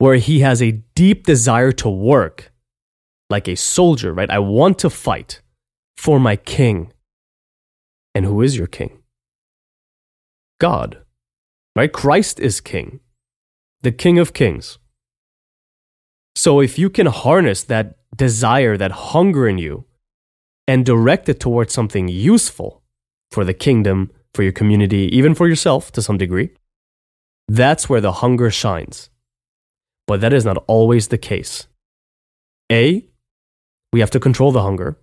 Where 0.00 0.16
he 0.16 0.40
has 0.40 0.62
a 0.62 0.80
deep 0.94 1.26
desire 1.26 1.72
to 1.72 1.90
work 1.90 2.52
like 3.28 3.46
a 3.46 3.54
soldier, 3.54 4.14
right? 4.14 4.30
I 4.30 4.38
want 4.38 4.78
to 4.78 4.88
fight 4.88 5.42
for 5.96 6.18
my 6.18 6.36
king. 6.36 6.92
And 8.14 8.24
who 8.24 8.40
is 8.40 8.56
your 8.56 8.66
king? 8.66 9.02
God. 10.58 11.02
Right? 11.76 11.92
Christ 11.92 12.40
is 12.40 12.60
king, 12.60 13.00
the 13.82 13.92
king 13.92 14.18
of 14.18 14.32
kings. 14.32 14.78
So 16.34 16.60
if 16.60 16.78
you 16.78 16.88
can 16.88 17.06
harness 17.06 17.62
that 17.64 17.98
desire, 18.16 18.76
that 18.78 18.92
hunger 19.12 19.46
in 19.46 19.58
you, 19.58 19.84
and 20.66 20.86
direct 20.86 21.28
it 21.28 21.40
towards 21.40 21.74
something 21.74 22.08
useful 22.08 22.82
for 23.30 23.44
the 23.44 23.54
kingdom, 23.54 24.10
for 24.34 24.42
your 24.42 24.52
community, 24.52 25.14
even 25.14 25.34
for 25.34 25.46
yourself 25.46 25.92
to 25.92 26.02
some 26.02 26.16
degree, 26.16 26.50
that's 27.48 27.88
where 27.88 28.00
the 28.00 28.12
hunger 28.22 28.50
shines. 28.50 29.10
But 30.10 30.22
that 30.22 30.32
is 30.32 30.44
not 30.44 30.64
always 30.66 31.06
the 31.06 31.18
case. 31.18 31.68
A, 32.72 33.06
we 33.92 34.00
have 34.00 34.10
to 34.10 34.18
control 34.18 34.50
the 34.50 34.62
hunger. 34.62 34.98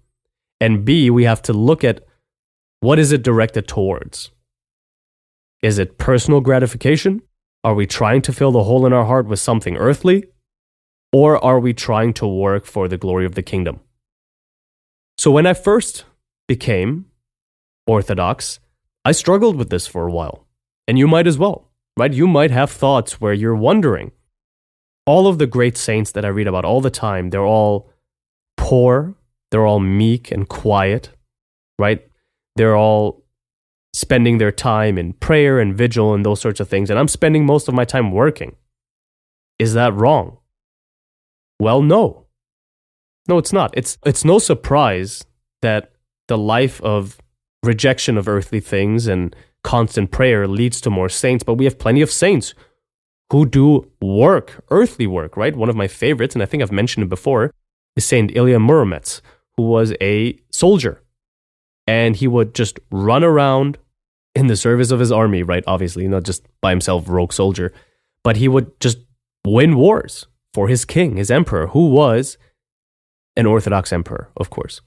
And 0.60 0.84
B, 0.84 1.10
we 1.10 1.24
have 1.24 1.42
to 1.44 1.54
look 1.54 1.86
at 1.86 2.04
what 2.82 3.00
is 3.00 3.14
it 3.14 3.24
directed 3.24 3.70
towards. 3.70 4.32
Is 5.62 5.80
it 5.80 5.98
personal 5.98 6.42
gratification? 6.42 7.22
Are 7.64 7.74
we 7.74 7.88
trying 7.88 8.22
to 8.24 8.34
fill 8.34 8.52
the 8.52 8.66
hole 8.66 8.86
in 8.86 8.92
our 8.92 9.06
heart 9.06 9.28
with 9.28 9.40
something 9.40 9.78
earthly? 9.78 10.26
Or 11.14 11.42
are 11.42 11.62
we 11.62 11.72
trying 11.74 12.12
to 12.16 12.28
work 12.28 12.66
for 12.66 12.90
the 12.90 12.98
glory 12.98 13.26
of 13.26 13.36
the 13.36 13.44
kingdom? 13.44 13.80
So, 15.18 15.32
when 15.32 15.46
I 15.46 15.54
first 15.54 16.04
became 16.50 17.06
Orthodox, 17.86 18.60
I 19.06 19.14
struggled 19.14 19.56
with 19.56 19.70
this 19.70 19.88
for 19.88 20.06
a 20.06 20.12
while. 20.12 20.46
And 20.86 21.00
you 21.00 21.08
might 21.08 21.28
as 21.28 21.38
well, 21.38 21.72
right? 21.96 22.12
You 22.12 22.28
might 22.28 22.52
have 22.52 22.70
thoughts 22.70 23.22
where 23.22 23.32
you're 23.32 23.56
wondering. 23.56 24.12
All 25.08 25.26
of 25.26 25.40
the 25.40 25.48
great 25.48 25.78
saints 25.78 26.12
that 26.12 26.26
I 26.26 26.28
read 26.28 26.48
about 26.48 26.66
all 26.66 26.82
the 26.82 26.92
time, 26.92 27.30
they're 27.32 27.46
all 27.46 27.90
poor, 28.58 29.16
they're 29.50 29.66
all 29.66 29.80
meek 29.80 30.32
and 30.32 30.48
quiet, 30.48 31.10
right? 31.80 32.06
They're 32.58 32.76
all 32.76 33.24
spending 33.94 34.38
their 34.38 34.52
time 34.52 34.98
in 34.98 35.14
prayer 35.14 35.60
and 35.60 35.76
vigil 35.76 36.14
and 36.14 36.26
those 36.26 36.42
sorts 36.42 36.60
of 36.60 36.68
things, 36.68 36.90
and 36.90 37.00
I'm 37.00 37.08
spending 37.08 37.46
most 37.46 37.68
of 37.68 37.74
my 37.74 37.86
time 37.86 38.12
working. 38.12 38.56
Is 39.58 39.74
that 39.74 39.94
wrong? 39.94 40.38
Well, 41.60 41.82
no. 41.82 42.26
No, 43.28 43.38
it's 43.38 43.54
not. 43.54 43.74
It's, 43.76 43.98
it's 44.06 44.24
no 44.24 44.40
surprise 44.40 45.26
that 45.62 45.92
the 46.28 46.38
life 46.38 46.82
of 46.82 47.18
rejection 47.64 48.18
of 48.18 48.28
earthly 48.28 48.60
things 48.60 49.08
and 49.08 49.36
constant 49.64 50.12
prayer 50.12 50.48
leads 50.48 50.80
to 50.82 50.90
more 50.90 51.10
saints, 51.10 51.44
but 51.44 51.56
we 51.56 51.66
have 51.66 51.80
plenty 51.80 52.02
of 52.02 52.12
saints 52.12 52.54
who 53.32 53.46
do 53.46 53.90
work, 54.02 54.64
earthly 54.70 55.08
work, 55.08 55.36
right? 55.36 55.56
One 55.56 55.70
of 55.70 55.76
my 55.76 55.88
favorites, 55.88 56.36
and 56.36 56.42
I 56.42 56.46
think 56.46 56.64
I've 56.64 56.72
mentioned 56.72 57.04
it 57.04 57.10
before, 57.10 57.52
is 57.96 58.06
Saint 58.06 58.36
Ilya 58.36 58.60
Muromets, 58.60 59.22
who 59.58 59.64
was 59.64 59.94
a 60.02 60.38
soldier. 60.52 61.02
And 61.86 62.16
he 62.16 62.28
would 62.28 62.54
just 62.54 62.80
run 62.92 63.24
around 63.24 63.78
in 64.36 64.48
the 64.48 64.56
service 64.56 64.92
of 64.92 65.00
his 65.00 65.12
army, 65.12 65.44
right? 65.44 65.64
Obviously, 65.68 66.08
not 66.08 66.24
just 66.24 66.46
by 66.62 66.70
himself, 66.70 67.10
rogue 67.10 67.34
soldier, 67.34 67.74
but 68.24 68.38
he 68.38 68.48
would 68.48 68.80
just 68.80 69.00
win 69.46 69.76
wars 69.76 70.28
for 70.54 70.68
his 70.68 70.86
king, 70.86 71.18
his 71.18 71.32
emperor, 71.32 71.68
who 71.68 71.90
was 71.90 72.38
an 73.36 73.46
Orthodox 73.46 73.94
emperor, 73.94 74.30
of 74.38 74.50
course. 74.50 74.82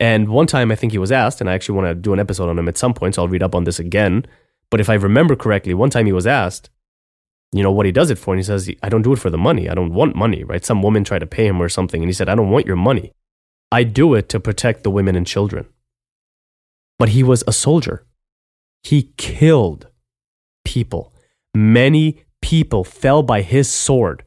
And 0.00 0.28
one 0.28 0.46
time 0.46 0.70
I 0.70 0.76
think 0.76 0.92
he 0.92 0.98
was 0.98 1.10
asked, 1.10 1.40
and 1.40 1.50
I 1.50 1.54
actually 1.54 1.76
want 1.76 1.88
to 1.88 1.94
do 1.94 2.12
an 2.12 2.20
episode 2.20 2.48
on 2.48 2.58
him 2.58 2.68
at 2.68 2.78
some 2.78 2.94
point, 2.94 3.14
so 3.14 3.22
I'll 3.22 3.28
read 3.28 3.42
up 3.42 3.54
on 3.54 3.64
this 3.64 3.80
again. 3.80 4.24
But 4.70 4.80
if 4.80 4.88
I 4.88 4.94
remember 4.94 5.34
correctly, 5.34 5.74
one 5.74 5.90
time 5.90 6.06
he 6.06 6.12
was 6.12 6.26
asked, 6.26 6.70
you 7.52 7.62
know, 7.62 7.72
what 7.72 7.86
he 7.86 7.92
does 7.92 8.10
it 8.10 8.18
for. 8.18 8.34
And 8.34 8.38
he 8.38 8.44
says, 8.44 8.70
I 8.82 8.88
don't 8.88 9.02
do 9.02 9.12
it 9.12 9.18
for 9.18 9.30
the 9.30 9.38
money. 9.38 9.68
I 9.68 9.74
don't 9.74 9.94
want 9.94 10.14
money, 10.14 10.44
right? 10.44 10.64
Some 10.64 10.82
woman 10.82 11.04
tried 11.04 11.20
to 11.20 11.26
pay 11.26 11.46
him 11.46 11.60
or 11.60 11.68
something. 11.68 12.02
And 12.02 12.08
he 12.08 12.12
said, 12.12 12.28
I 12.28 12.34
don't 12.34 12.50
want 12.50 12.66
your 12.66 12.76
money. 12.76 13.12
I 13.72 13.84
do 13.84 14.14
it 14.14 14.28
to 14.30 14.40
protect 14.40 14.82
the 14.82 14.90
women 14.90 15.16
and 15.16 15.26
children. 15.26 15.66
But 16.98 17.10
he 17.10 17.22
was 17.22 17.44
a 17.46 17.52
soldier. 17.52 18.06
He 18.82 19.12
killed 19.16 19.88
people. 20.64 21.14
Many 21.54 22.24
people 22.42 22.84
fell 22.84 23.22
by 23.22 23.42
his 23.42 23.70
sword. 23.70 24.24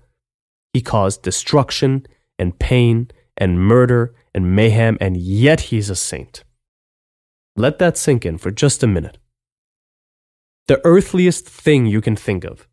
He 0.73 0.81
caused 0.81 1.21
destruction 1.21 2.05
and 2.39 2.57
pain 2.57 3.11
and 3.37 3.59
murder 3.59 4.15
and 4.33 4.55
mayhem, 4.55 4.97
and 5.01 5.17
yet 5.17 5.61
he's 5.61 5.89
a 5.89 5.95
saint. 5.95 6.43
Let 7.55 7.79
that 7.79 7.97
sink 7.97 8.25
in 8.25 8.37
for 8.37 8.51
just 8.51 8.83
a 8.83 8.87
minute. 8.87 9.17
The 10.67 10.81
earthliest 10.85 11.47
thing 11.47 11.85
you 11.85 12.01
can 12.01 12.15
think 12.15 12.45
of 12.45 12.67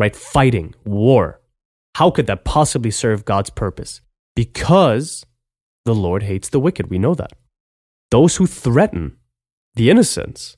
right? 0.00 0.16
Fighting, 0.16 0.74
war. 0.84 1.40
How 1.96 2.10
could 2.10 2.26
that 2.26 2.44
possibly 2.44 2.90
serve 2.90 3.26
God's 3.26 3.50
purpose? 3.50 4.00
Because 4.34 5.26
the 5.84 5.94
Lord 5.94 6.22
hates 6.22 6.48
the 6.48 6.58
wicked. 6.58 6.88
We 6.88 6.98
know 6.98 7.14
that. 7.14 7.34
Those 8.10 8.36
who 8.36 8.46
threaten 8.46 9.18
the 9.74 9.90
innocents 9.90 10.56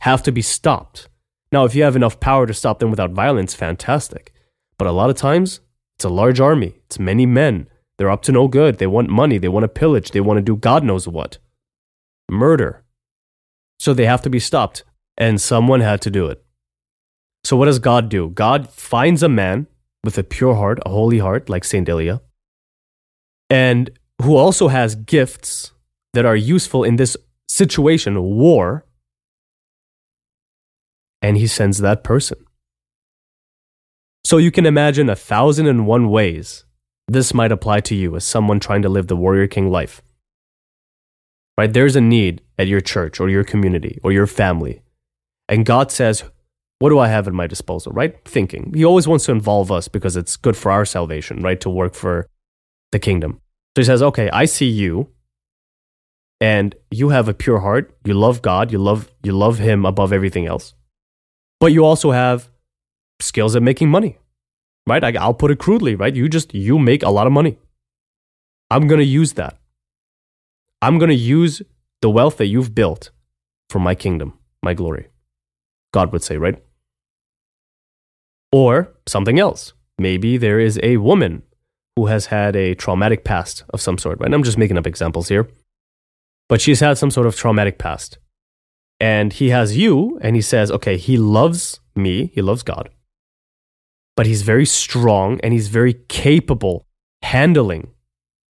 have 0.00 0.22
to 0.24 0.32
be 0.32 0.42
stopped. 0.42 1.08
Now, 1.52 1.64
if 1.64 1.74
you 1.74 1.84
have 1.84 1.96
enough 1.96 2.20
power 2.20 2.46
to 2.46 2.52
stop 2.52 2.80
them 2.80 2.90
without 2.90 3.12
violence, 3.12 3.54
fantastic. 3.54 4.32
But 4.78 4.88
a 4.88 4.92
lot 4.92 5.10
of 5.10 5.16
times, 5.16 5.60
it's 5.96 6.04
a 6.04 6.10
large 6.10 6.40
army, 6.40 6.80
it's 6.86 6.98
many 6.98 7.24
men. 7.24 7.68
They're 7.96 8.10
up 8.10 8.22
to 8.22 8.32
no 8.32 8.46
good. 8.46 8.76
They 8.76 8.86
want 8.86 9.08
money, 9.08 9.38
they 9.38 9.48
want 9.48 9.64
to 9.64 9.68
pillage, 9.68 10.10
they 10.10 10.20
want 10.20 10.36
to 10.38 10.42
do 10.42 10.56
God 10.56 10.84
knows 10.84 11.08
what. 11.08 11.38
Murder. 12.28 12.84
So 13.78 13.94
they 13.94 14.06
have 14.06 14.22
to 14.22 14.30
be 14.30 14.40
stopped, 14.40 14.84
and 15.16 15.40
someone 15.40 15.80
had 15.80 16.02
to 16.02 16.10
do 16.10 16.26
it. 16.26 16.44
So, 17.46 17.56
what 17.56 17.66
does 17.66 17.78
God 17.78 18.08
do? 18.08 18.30
God 18.30 18.68
finds 18.70 19.22
a 19.22 19.28
man 19.28 19.68
with 20.02 20.18
a 20.18 20.24
pure 20.24 20.56
heart, 20.56 20.80
a 20.84 20.88
holy 20.88 21.20
heart, 21.20 21.48
like 21.48 21.62
Saint 21.62 21.88
Ilya, 21.88 22.20
and 23.48 23.88
who 24.20 24.34
also 24.34 24.66
has 24.66 24.96
gifts 24.96 25.70
that 26.12 26.26
are 26.26 26.34
useful 26.34 26.82
in 26.82 26.96
this 26.96 27.16
situation, 27.48 28.20
war, 28.20 28.84
and 31.22 31.36
he 31.36 31.46
sends 31.46 31.78
that 31.78 32.02
person. 32.02 32.36
So 34.24 34.38
you 34.38 34.50
can 34.50 34.66
imagine 34.66 35.08
a 35.08 35.14
thousand 35.14 35.68
and 35.68 35.86
one 35.86 36.10
ways 36.10 36.64
this 37.06 37.32
might 37.32 37.52
apply 37.52 37.78
to 37.82 37.94
you 37.94 38.16
as 38.16 38.24
someone 38.24 38.58
trying 38.58 38.82
to 38.82 38.88
live 38.88 39.06
the 39.06 39.14
warrior 39.14 39.46
king 39.46 39.70
life. 39.70 40.02
Right? 41.56 41.72
There's 41.72 41.94
a 41.94 42.00
need 42.00 42.42
at 42.58 42.66
your 42.66 42.80
church 42.80 43.20
or 43.20 43.30
your 43.30 43.44
community 43.44 44.00
or 44.02 44.10
your 44.10 44.26
family. 44.26 44.82
And 45.48 45.64
God 45.64 45.92
says, 45.92 46.24
What 46.78 46.90
do 46.90 46.98
I 46.98 47.08
have 47.08 47.26
at 47.26 47.34
my 47.34 47.46
disposal? 47.46 47.92
Right? 47.92 48.16
Thinking. 48.24 48.72
He 48.74 48.84
always 48.84 49.08
wants 49.08 49.24
to 49.26 49.32
involve 49.32 49.72
us 49.72 49.88
because 49.88 50.16
it's 50.16 50.36
good 50.36 50.56
for 50.56 50.70
our 50.70 50.84
salvation, 50.84 51.42
right? 51.42 51.60
To 51.60 51.70
work 51.70 51.94
for 51.94 52.28
the 52.92 52.98
kingdom. 52.98 53.40
So 53.76 53.82
he 53.82 53.84
says, 53.84 54.02
Okay, 54.02 54.28
I 54.30 54.44
see 54.44 54.68
you 54.68 55.08
and 56.40 56.74
you 56.90 57.08
have 57.10 57.28
a 57.28 57.34
pure 57.34 57.60
heart. 57.60 57.96
You 58.04 58.14
love 58.14 58.42
God. 58.42 58.70
You 58.70 58.78
love, 58.78 59.10
you 59.22 59.32
love 59.32 59.58
Him 59.58 59.86
above 59.86 60.12
everything 60.12 60.46
else. 60.46 60.74
But 61.60 61.72
you 61.72 61.84
also 61.84 62.10
have 62.10 62.50
skills 63.20 63.56
at 63.56 63.62
making 63.62 63.88
money, 63.88 64.18
right? 64.86 65.02
I, 65.02 65.12
I'll 65.18 65.34
put 65.34 65.50
it 65.50 65.58
crudely, 65.58 65.94
right? 65.94 66.14
You 66.14 66.28
just, 66.28 66.54
you 66.54 66.78
make 66.78 67.02
a 67.02 67.10
lot 67.10 67.26
of 67.26 67.32
money. 67.32 67.58
I'm 68.70 68.86
going 68.86 68.98
to 68.98 69.06
use 69.06 69.34
that. 69.34 69.56
I'm 70.82 70.98
going 70.98 71.08
to 71.08 71.14
use 71.14 71.62
the 72.02 72.10
wealth 72.10 72.36
that 72.36 72.46
you've 72.46 72.74
built 72.74 73.10
for 73.70 73.78
my 73.78 73.94
kingdom, 73.94 74.38
my 74.62 74.74
glory. 74.74 75.08
God 75.96 76.12
would 76.12 76.22
say, 76.22 76.36
right? 76.36 76.58
Or 78.52 78.72
something 79.06 79.38
else. 79.46 79.72
Maybe 79.98 80.36
there 80.36 80.60
is 80.60 80.78
a 80.82 80.98
woman 80.98 81.42
who 81.96 82.06
has 82.06 82.26
had 82.26 82.54
a 82.54 82.74
traumatic 82.74 83.24
past 83.24 83.64
of 83.74 83.80
some 83.80 83.98
sort, 83.98 84.20
right? 84.20 84.32
I'm 84.32 84.42
just 84.42 84.58
making 84.58 84.78
up 84.78 84.86
examples 84.86 85.28
here. 85.28 85.48
But 86.48 86.60
she's 86.60 86.80
had 86.80 86.98
some 86.98 87.10
sort 87.10 87.26
of 87.26 87.34
traumatic 87.34 87.78
past. 87.78 88.18
And 89.00 89.32
he 89.32 89.50
has 89.50 89.76
you, 89.76 90.18
and 90.22 90.36
he 90.36 90.42
says, 90.42 90.70
okay, 90.70 90.96
he 90.96 91.16
loves 91.16 91.80
me, 91.94 92.30
he 92.34 92.42
loves 92.42 92.62
God 92.62 92.90
but 94.16 94.26
he's 94.26 94.42
very 94.42 94.66
strong 94.66 95.38
and 95.42 95.52
he's 95.52 95.68
very 95.68 95.94
capable 96.08 96.86
handling 97.22 97.88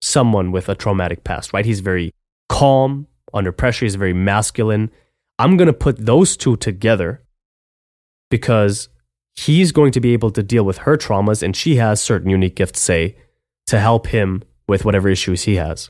someone 0.03 0.53
with 0.53 0.69
a 0.69 0.75
traumatic 0.75 1.25
past, 1.25 1.53
right? 1.53 1.65
He's 1.65 1.81
very 1.81 2.13
calm 2.49 3.09
under 3.33 3.51
pressure, 3.51 3.87
he's 3.87 3.97
very 3.97 4.13
masculine. 4.13 4.91
I'm 5.39 5.57
going 5.57 5.67
to 5.67 5.73
put 5.73 6.05
those 6.05 6.37
two 6.37 6.57
together 6.57 7.24
because 8.35 8.89
he's 9.37 9.71
going 9.71 9.93
to 9.93 10.01
be 10.01 10.13
able 10.13 10.33
to 10.33 10.43
deal 10.43 10.65
with 10.65 10.79
her 10.79 10.97
traumas 10.97 11.41
and 11.41 11.55
she 11.55 11.77
has 11.77 12.01
certain 12.01 12.29
unique 12.29 12.57
gifts, 12.57 12.81
say, 12.81 13.17
to 13.65 13.79
help 13.79 14.09
him 14.09 14.43
with 14.67 14.85
whatever 14.85 15.09
issues 15.09 15.45
he 15.45 15.55
has. 15.55 15.89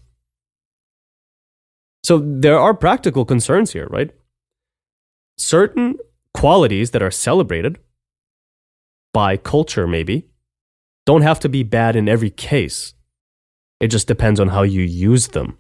So 2.03 2.19
there 2.19 2.59
are 2.59 2.75
practical 2.75 3.25
concerns 3.25 3.73
here, 3.73 3.87
right? 3.87 4.11
Certain 5.39 5.97
qualities 6.35 6.91
that 6.91 7.03
are 7.03 7.11
celebrated 7.11 7.79
by 9.15 9.39
culture, 9.39 9.87
maybe, 9.87 10.29
don't 11.07 11.23
have 11.23 11.41
to 11.41 11.49
be 11.49 11.63
bad 11.63 11.97
in 11.97 12.11
every 12.11 12.29
case. 12.29 12.93
It 13.81 13.89
just 13.89 14.07
depends 14.07 14.39
on 14.39 14.49
how 14.49 14.65
you 14.65 14.83
use 14.83 15.29
them. 15.29 15.57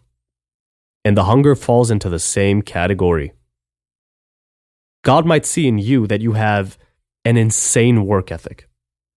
And 1.02 1.16
the 1.16 1.24
hunger 1.24 1.54
falls 1.54 1.90
into 1.90 2.10
the 2.10 2.18
same 2.18 2.60
category. 2.60 3.32
God 5.04 5.24
might 5.24 5.46
see 5.46 5.68
in 5.68 5.78
you 5.78 6.06
that 6.08 6.20
you 6.20 6.32
have 6.32 6.76
an 7.24 7.36
insane 7.36 8.06
work 8.06 8.32
ethic, 8.32 8.68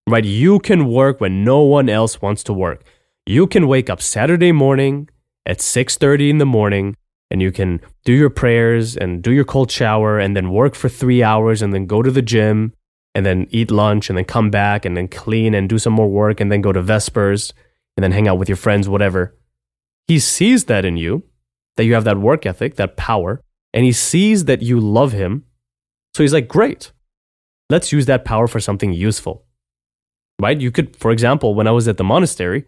right? 0.08 0.24
You 0.24 0.60
can 0.60 0.88
work 0.88 1.20
when 1.20 1.44
no 1.44 1.62
one 1.62 1.90
else 1.90 2.22
wants 2.22 2.44
to 2.44 2.54
work. 2.54 2.84
You 3.26 3.48
can 3.48 3.68
wake 3.68 3.90
up 3.90 4.02
Saturday 4.02 4.52
morning 4.52 5.10
at 5.46 5.60
6:30 5.60 6.30
in 6.30 6.38
the 6.38 6.46
morning 6.46 6.96
and 7.32 7.42
you 7.42 7.52
can 7.52 7.82
do 8.06 8.14
your 8.14 8.30
prayers 8.30 8.96
and 8.96 9.22
do 9.22 9.32
your 9.32 9.46
cold 9.46 9.72
shower 9.72 10.20
and 10.20 10.36
then 10.36 10.52
work 10.52 10.76
for 10.76 10.90
3 10.90 11.24
hours 11.24 11.62
and 11.62 11.74
then 11.74 11.86
go 11.86 12.02
to 12.02 12.12
the 12.12 12.22
gym 12.22 12.74
and 13.16 13.26
then 13.26 13.48
eat 13.50 13.72
lunch 13.72 14.10
and 14.10 14.18
then 14.18 14.26
come 14.26 14.50
back 14.50 14.86
and 14.86 14.96
then 14.96 15.08
clean 15.08 15.54
and 15.54 15.68
do 15.68 15.80
some 15.80 15.94
more 15.94 16.10
work 16.10 16.40
and 16.40 16.52
then 16.52 16.62
go 16.62 16.72
to 16.72 16.82
Vespers 16.82 17.54
and 17.96 18.04
then 18.04 18.12
hang 18.12 18.28
out 18.28 18.38
with 18.38 18.50
your 18.50 18.56
friends, 18.56 18.88
whatever. 18.88 19.36
He 20.08 20.20
sees 20.20 20.66
that 20.66 20.86
in 20.86 20.98
you, 20.98 21.24
that 21.76 21.86
you 21.86 21.94
have 21.96 22.06
that 22.06 22.20
work 22.20 22.46
ethic, 22.46 22.76
that 22.76 22.96
power, 22.96 23.42
and 23.74 23.84
he 23.84 23.92
sees 23.92 24.46
that 24.46 24.62
you 24.62 24.80
love 24.80 25.14
him. 25.14 25.44
So 26.18 26.24
he's 26.24 26.34
like, 26.34 26.48
great, 26.48 26.92
let's 27.70 27.92
use 27.92 28.08
that 28.08 28.26
power 28.26 28.48
for 28.48 28.60
something 28.60 28.92
useful. 28.92 29.46
Right? 30.42 30.60
You 30.60 30.72
could, 30.72 30.96
for 30.96 31.12
example, 31.12 31.54
when 31.54 31.68
I 31.68 31.72
was 31.72 31.88
at 31.88 31.98
the 31.98 32.04
monastery, 32.04 32.66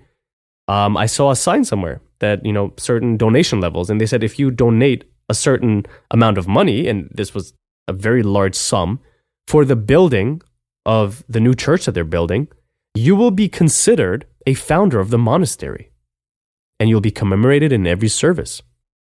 um, 0.67 0.95
I 0.95 1.07
saw 1.07 1.31
a 1.31 1.35
sign 1.35 1.65
somewhere 1.65 1.99
that, 2.19 2.45
you 2.45 2.53
know, 2.53 2.73
certain 2.77 3.17
donation 3.17 3.59
levels, 3.59 3.89
and 3.89 3.99
they 3.99 4.05
said 4.05 4.23
if 4.23 4.37
you 4.37 4.51
donate 4.51 5.03
a 5.29 5.33
certain 5.33 5.87
amount 6.11 6.37
of 6.37 6.47
money, 6.47 6.87
and 6.87 7.09
this 7.11 7.33
was 7.33 7.55
a 7.87 7.93
very 7.93 8.21
large 8.21 8.53
sum, 8.53 8.99
for 9.47 9.65
the 9.65 9.75
building 9.75 10.43
of 10.85 11.23
the 11.27 11.39
new 11.39 11.55
church 11.55 11.85
that 11.85 11.93
they're 11.93 12.03
building, 12.03 12.49
you 12.93 13.15
will 13.15 13.31
be 13.31 13.49
considered 13.49 14.27
a 14.45 14.53
founder 14.53 14.99
of 14.99 15.09
the 15.09 15.17
monastery 15.17 15.89
and 16.79 16.87
you'll 16.87 17.01
be 17.01 17.09
commemorated 17.09 17.71
in 17.71 17.87
every 17.87 18.09
service. 18.09 18.61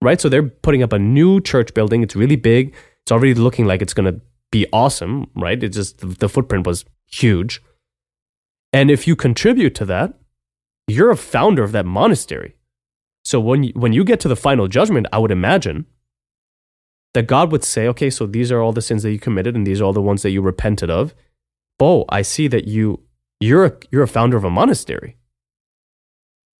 Right? 0.03 0.21
So 0.21 0.29
they're 0.29 0.43
putting 0.43 0.83
up 0.83 0.93
a 0.93 0.99
new 0.99 1.41
church 1.41 1.73
building. 1.73 2.03
It's 2.03 2.15
really 2.15 2.35
big. 2.35 2.75
It's 3.10 3.12
already 3.12 3.34
looking 3.34 3.65
like 3.65 3.82
it's 3.82 3.95
going 3.95 4.13
to 4.13 4.22
be 4.52 4.67
awesome, 4.72 5.32
right? 5.36 5.63
It 5.63 5.69
just 5.69 6.19
the 6.19 6.30
footprint 6.30 6.67
was 6.67 6.86
huge. 7.08 7.60
And 8.72 8.91
if 8.91 9.08
you 9.08 9.15
contribute 9.15 9.74
to 9.78 9.86
that, 9.86 10.13
you're 10.88 11.10
a 11.10 11.17
founder 11.17 11.63
of 11.63 11.72
that 11.72 11.88
monastery. 11.88 12.56
So 13.26 13.39
when 13.39 13.63
you, 13.63 13.74
when 13.74 13.93
you 13.93 14.04
get 14.04 14.19
to 14.19 14.28
the 14.28 14.36
final 14.36 14.67
judgment, 14.67 15.08
I 15.12 15.17
would 15.17 15.32
imagine 15.32 15.88
that 17.15 17.26
God 17.26 17.52
would 17.52 17.63
say, 17.63 17.88
okay, 17.88 18.12
so 18.12 18.28
these 18.28 18.52
are 18.52 18.62
all 18.62 18.74
the 18.74 18.80
sins 18.80 19.02
that 19.02 19.12
you 19.12 19.17
committed 19.17 19.56
and 19.56 19.65
these 19.65 19.82
are 19.82 19.86
all 19.86 19.93
the 19.93 20.04
ones 20.04 20.22
that 20.22 20.30
you 20.30 20.43
repented 20.43 20.91
of. 20.91 21.15
Oh, 21.80 22.06
I 22.10 22.22
see 22.22 22.48
that 22.50 22.67
you 22.67 23.02
you're 23.39 23.65
a, 23.65 23.74
you're 23.89 24.04
a 24.04 24.08
founder 24.08 24.38
of 24.38 24.43
a 24.43 24.52
monastery. 24.52 25.17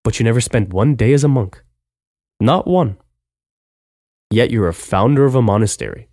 But 0.04 0.20
you 0.20 0.24
never 0.24 0.42
spent 0.42 0.74
one 0.74 0.96
day 0.96 1.14
as 1.14 1.24
a 1.24 1.28
monk. 1.28 1.64
Not 2.40 2.66
one. 2.66 2.98
Yet 4.32 4.50
you're 4.50 4.68
a 4.68 4.74
founder 4.74 5.26
of 5.26 5.36
a 5.36 5.44
monastery. 5.44 6.09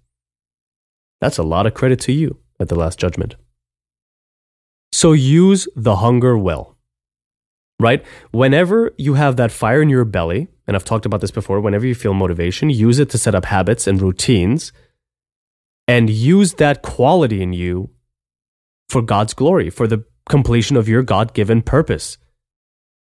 That's 1.20 1.38
a 1.38 1.42
lot 1.42 1.66
of 1.66 1.74
credit 1.74 2.00
to 2.00 2.12
you 2.12 2.38
at 2.60 2.68
the 2.68 2.74
last 2.74 2.98
judgment. 2.98 3.36
So 4.92 5.12
use 5.12 5.68
the 5.76 5.96
hunger 5.96 6.38
well. 6.38 6.76
Right? 7.78 8.04
Whenever 8.30 8.92
you 8.96 9.14
have 9.14 9.36
that 9.36 9.52
fire 9.52 9.82
in 9.82 9.90
your 9.90 10.06
belly, 10.06 10.48
and 10.66 10.74
I've 10.74 10.84
talked 10.84 11.04
about 11.04 11.20
this 11.20 11.30
before, 11.30 11.60
whenever 11.60 11.86
you 11.86 11.94
feel 11.94 12.14
motivation, 12.14 12.70
use 12.70 12.98
it 12.98 13.10
to 13.10 13.18
set 13.18 13.34
up 13.34 13.44
habits 13.44 13.86
and 13.86 14.00
routines 14.00 14.72
and 15.86 16.08
use 16.08 16.54
that 16.54 16.82
quality 16.82 17.42
in 17.42 17.52
you 17.52 17.90
for 18.88 19.02
God's 19.02 19.34
glory, 19.34 19.68
for 19.70 19.86
the 19.86 20.04
completion 20.28 20.76
of 20.76 20.88
your 20.88 21.02
God 21.02 21.34
given 21.34 21.62
purpose. 21.62 22.18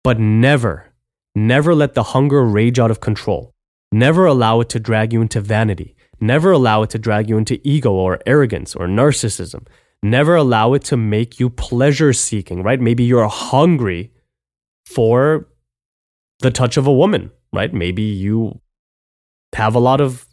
But 0.05 0.21
never, 0.21 0.93
never 1.35 1.75
let 1.75 1.95
the 1.95 2.03
hunger 2.03 2.45
rage 2.45 2.79
out 2.79 2.91
of 2.91 3.01
control. 3.01 3.55
Never 3.93 4.27
allow 4.27 4.61
it 4.61 4.69
to 4.71 4.81
drag 4.81 5.13
you 5.13 5.21
into 5.21 5.41
vanity. 5.41 5.97
Never 6.21 6.53
allow 6.53 6.83
it 6.83 6.91
to 6.91 6.99
drag 6.99 7.29
you 7.29 7.39
into 7.39 7.61
ego 7.67 7.93
or 7.93 8.21
arrogance 8.27 8.75
or 8.75 8.87
narcissism. 8.87 9.67
Never 10.03 10.35
allow 10.35 10.75
it 10.75 10.85
to 10.85 10.97
make 10.97 11.41
you 11.41 11.51
pleasure 11.51 12.13
seeking, 12.13 12.63
right? 12.63 12.81
Maybe 12.81 13.05
you're 13.05 13.29
hungry 13.29 14.13
for 14.87 15.49
the 16.41 16.51
touch 16.51 16.77
of 16.77 16.87
a 16.87 16.93
woman 16.93 17.31
right? 17.53 17.73
Maybe 17.73 18.03
you 18.03 18.61
have 19.55 19.75
a 19.75 19.81
lot 19.81 20.01
of 20.01 20.27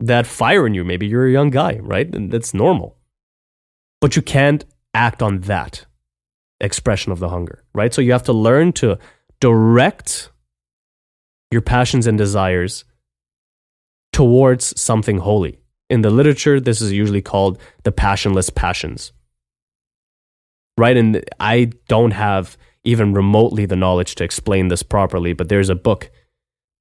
that 0.00 0.26
fire 0.26 0.66
in 0.66 0.74
you. 0.74 0.84
Maybe 0.84 1.06
you're 1.06 1.26
a 1.26 1.32
young 1.32 1.50
guy, 1.50 1.78
right? 1.80 2.12
And 2.14 2.30
that's 2.30 2.54
normal. 2.54 2.96
But 4.00 4.16
you 4.16 4.22
can't 4.22 4.64
act 4.94 5.22
on 5.22 5.40
that 5.40 5.86
expression 6.60 7.12
of 7.12 7.18
the 7.18 7.28
hunger, 7.28 7.64
right? 7.74 7.92
So 7.92 8.00
you 8.00 8.12
have 8.12 8.24
to 8.24 8.32
learn 8.32 8.72
to 8.74 8.98
direct 9.40 10.30
your 11.50 11.62
passions 11.62 12.06
and 12.06 12.18
desires 12.18 12.84
towards 14.12 14.78
something 14.80 15.18
holy. 15.18 15.60
In 15.90 16.02
the 16.02 16.10
literature, 16.10 16.60
this 16.60 16.80
is 16.80 16.92
usually 16.92 17.22
called 17.22 17.58
the 17.84 17.92
passionless 17.92 18.50
passions. 18.50 19.12
right? 20.78 20.96
And 20.96 21.24
I 21.40 21.72
don't 21.88 22.12
have 22.12 22.56
even 22.84 23.12
remotely 23.12 23.66
the 23.66 23.76
knowledge 23.76 24.14
to 24.14 24.24
explain 24.24 24.68
this 24.68 24.82
properly, 24.82 25.34
but 25.34 25.48
there's 25.48 25.68
a 25.68 25.74
book 25.74 26.10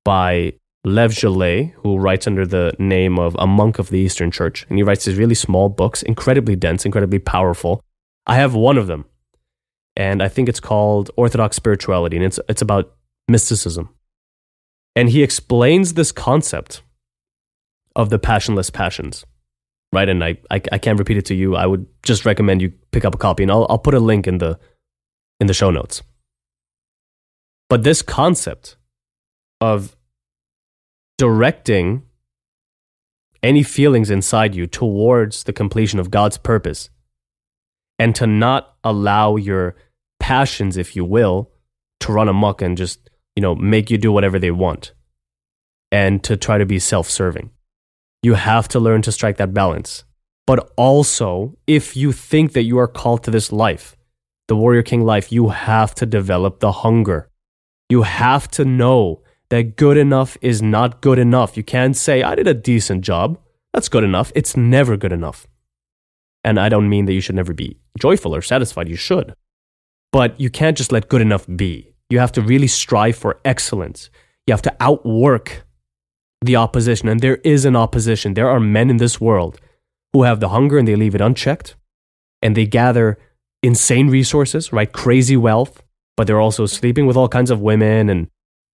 by 0.05 0.53
Lev 0.85 1.15
Gillet, 1.15 1.73
who 1.77 1.97
writes 1.97 2.27
under 2.27 2.45
the 2.45 2.73
name 2.79 3.19
of 3.19 3.35
A 3.39 3.47
Monk 3.47 3.79
of 3.79 3.89
the 3.89 3.99
Eastern 3.99 4.31
Church. 4.31 4.65
And 4.69 4.77
he 4.77 4.83
writes 4.83 5.03
these 5.03 5.17
really 5.17 5.35
small 5.35 5.67
books, 5.67 6.03
incredibly 6.03 6.55
dense, 6.55 6.85
incredibly 6.85 7.19
powerful. 7.19 7.81
I 8.25 8.35
have 8.35 8.53
one 8.53 8.77
of 8.77 8.87
them, 8.87 9.05
and 9.95 10.21
I 10.21 10.29
think 10.29 10.47
it's 10.47 10.59
called 10.59 11.11
Orthodox 11.17 11.57
Spirituality, 11.57 12.15
and 12.17 12.25
it's, 12.25 12.39
it's 12.47 12.61
about 12.61 12.93
mysticism. 13.27 13.89
And 14.95 15.09
he 15.09 15.23
explains 15.23 15.95
this 15.95 16.11
concept 16.11 16.81
of 17.97 18.11
the 18.11 18.19
passionless 18.19 18.69
passions, 18.69 19.25
right? 19.91 20.07
And 20.07 20.23
I, 20.23 20.37
I, 20.51 20.61
I 20.71 20.77
can't 20.77 20.99
repeat 20.99 21.17
it 21.17 21.25
to 21.25 21.35
you. 21.35 21.55
I 21.55 21.65
would 21.65 21.87
just 22.03 22.25
recommend 22.25 22.61
you 22.61 22.71
pick 22.91 23.03
up 23.03 23.15
a 23.15 23.17
copy, 23.17 23.43
and 23.43 23.51
I'll, 23.51 23.65
I'll 23.69 23.79
put 23.79 23.95
a 23.95 23.99
link 23.99 24.27
in 24.27 24.37
the, 24.37 24.57
in 25.41 25.47
the 25.47 25.53
show 25.53 25.71
notes. 25.71 26.03
But 27.69 27.83
this 27.83 28.01
concept 28.01 28.77
of 29.59 29.97
directing 31.17 32.03
any 33.41 33.63
feelings 33.63 34.11
inside 34.11 34.55
you 34.55 34.67
towards 34.67 35.43
the 35.43 35.53
completion 35.53 35.99
of 35.99 36.11
God's 36.11 36.37
purpose 36.37 36.89
and 37.97 38.15
to 38.15 38.27
not 38.27 38.75
allow 38.83 39.35
your 39.35 39.75
passions, 40.19 40.77
if 40.77 40.95
you 40.95 41.03
will, 41.03 41.51
to 42.01 42.11
run 42.11 42.29
amok 42.29 42.61
and 42.61 42.77
just, 42.77 43.09
you 43.35 43.41
know, 43.41 43.55
make 43.55 43.89
you 43.89 43.97
do 43.97 44.11
whatever 44.11 44.37
they 44.37 44.51
want 44.51 44.93
and 45.91 46.23
to 46.23 46.37
try 46.37 46.59
to 46.59 46.65
be 46.65 46.77
self 46.77 47.09
serving. 47.09 47.49
You 48.23 48.33
have 48.33 48.67
to 48.69 48.79
learn 48.79 49.01
to 49.03 49.11
strike 49.11 49.37
that 49.37 49.53
balance. 49.53 50.03
But 50.45 50.71
also, 50.77 51.57
if 51.67 51.95
you 51.95 52.11
think 52.11 52.53
that 52.53 52.63
you 52.63 52.79
are 52.79 52.87
called 52.87 53.23
to 53.23 53.31
this 53.31 53.51
life, 53.51 53.95
the 54.47 54.55
Warrior 54.55 54.81
King 54.83 55.03
life, 55.03 55.31
you 55.31 55.49
have 55.49 55.93
to 55.95 56.05
develop 56.05 56.59
the 56.59 56.71
hunger. 56.71 57.29
You 57.89 58.03
have 58.03 58.47
to 58.51 58.63
know 58.65 59.21
that 59.49 59.75
good 59.75 59.97
enough 59.97 60.37
is 60.41 60.61
not 60.61 61.01
good 61.01 61.19
enough. 61.19 61.57
You 61.57 61.63
can't 61.63 61.95
say, 61.95 62.23
I 62.23 62.35
did 62.35 62.47
a 62.47 62.53
decent 62.53 63.01
job. 63.01 63.39
That's 63.73 63.89
good 63.89 64.03
enough. 64.03 64.31
It's 64.35 64.57
never 64.57 64.97
good 64.97 65.11
enough. 65.11 65.47
And 66.43 66.59
I 66.59 66.69
don't 66.69 66.89
mean 66.89 67.05
that 67.05 67.13
you 67.13 67.21
should 67.21 67.35
never 67.35 67.53
be 67.53 67.77
joyful 67.99 68.33
or 68.33 68.41
satisfied. 68.41 68.87
You 68.87 68.95
should. 68.95 69.35
But 70.13 70.39
you 70.39 70.49
can't 70.49 70.77
just 70.77 70.93
let 70.93 71.09
good 71.09 71.21
enough 71.21 71.45
be. 71.55 71.93
You 72.09 72.19
have 72.19 72.31
to 72.33 72.41
really 72.41 72.67
strive 72.67 73.17
for 73.17 73.39
excellence. 73.43 74.09
You 74.45 74.53
have 74.53 74.61
to 74.61 74.75
outwork 74.79 75.66
the 76.41 76.55
opposition. 76.55 77.07
And 77.09 77.19
there 77.19 77.37
is 77.37 77.65
an 77.65 77.75
opposition. 77.75 78.33
There 78.33 78.49
are 78.49 78.59
men 78.59 78.89
in 78.89 78.97
this 78.97 79.19
world 79.19 79.59
who 80.13 80.23
have 80.23 80.39
the 80.39 80.49
hunger 80.49 80.77
and 80.77 80.87
they 80.87 80.95
leave 80.95 81.15
it 81.15 81.21
unchecked. 81.21 81.75
And 82.41 82.55
they 82.55 82.65
gather 82.65 83.17
insane 83.63 84.09
resources, 84.09 84.71
right? 84.71 84.91
Crazy 84.91 85.37
wealth. 85.37 85.83
But 86.15 86.27
they're 86.27 86.41
also 86.41 86.65
sleeping 86.65 87.05
with 87.05 87.17
all 87.17 87.29
kinds 87.29 87.51
of 87.51 87.61
women 87.61 88.09
and 88.09 88.27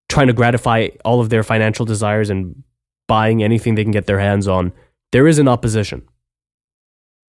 trying 0.10 0.28
to 0.28 0.34
gratify 0.34 0.90
all 1.04 1.20
of 1.20 1.30
their 1.30 1.44
financial 1.44 1.86
desires 1.86 2.30
and 2.30 2.64
buying 3.08 3.44
anything 3.44 3.76
they 3.76 3.84
can 3.84 3.92
get 3.92 4.06
their 4.06 4.20
hands 4.20 4.48
on, 4.48 4.72
there 5.12 5.28
is 5.28 5.40
an 5.40 5.48
opposition. 5.48 6.04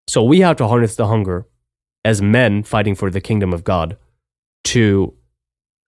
So 0.07 0.23
we 0.23 0.41
have 0.41 0.57
to 0.57 0.67
harness 0.67 0.95
the 0.95 1.07
hunger 1.07 1.47
as 2.03 2.21
men 2.21 2.63
fighting 2.63 2.95
for 2.95 3.09
the 3.09 3.21
kingdom 3.21 3.53
of 3.53 3.63
God 3.63 3.97
to 4.65 5.13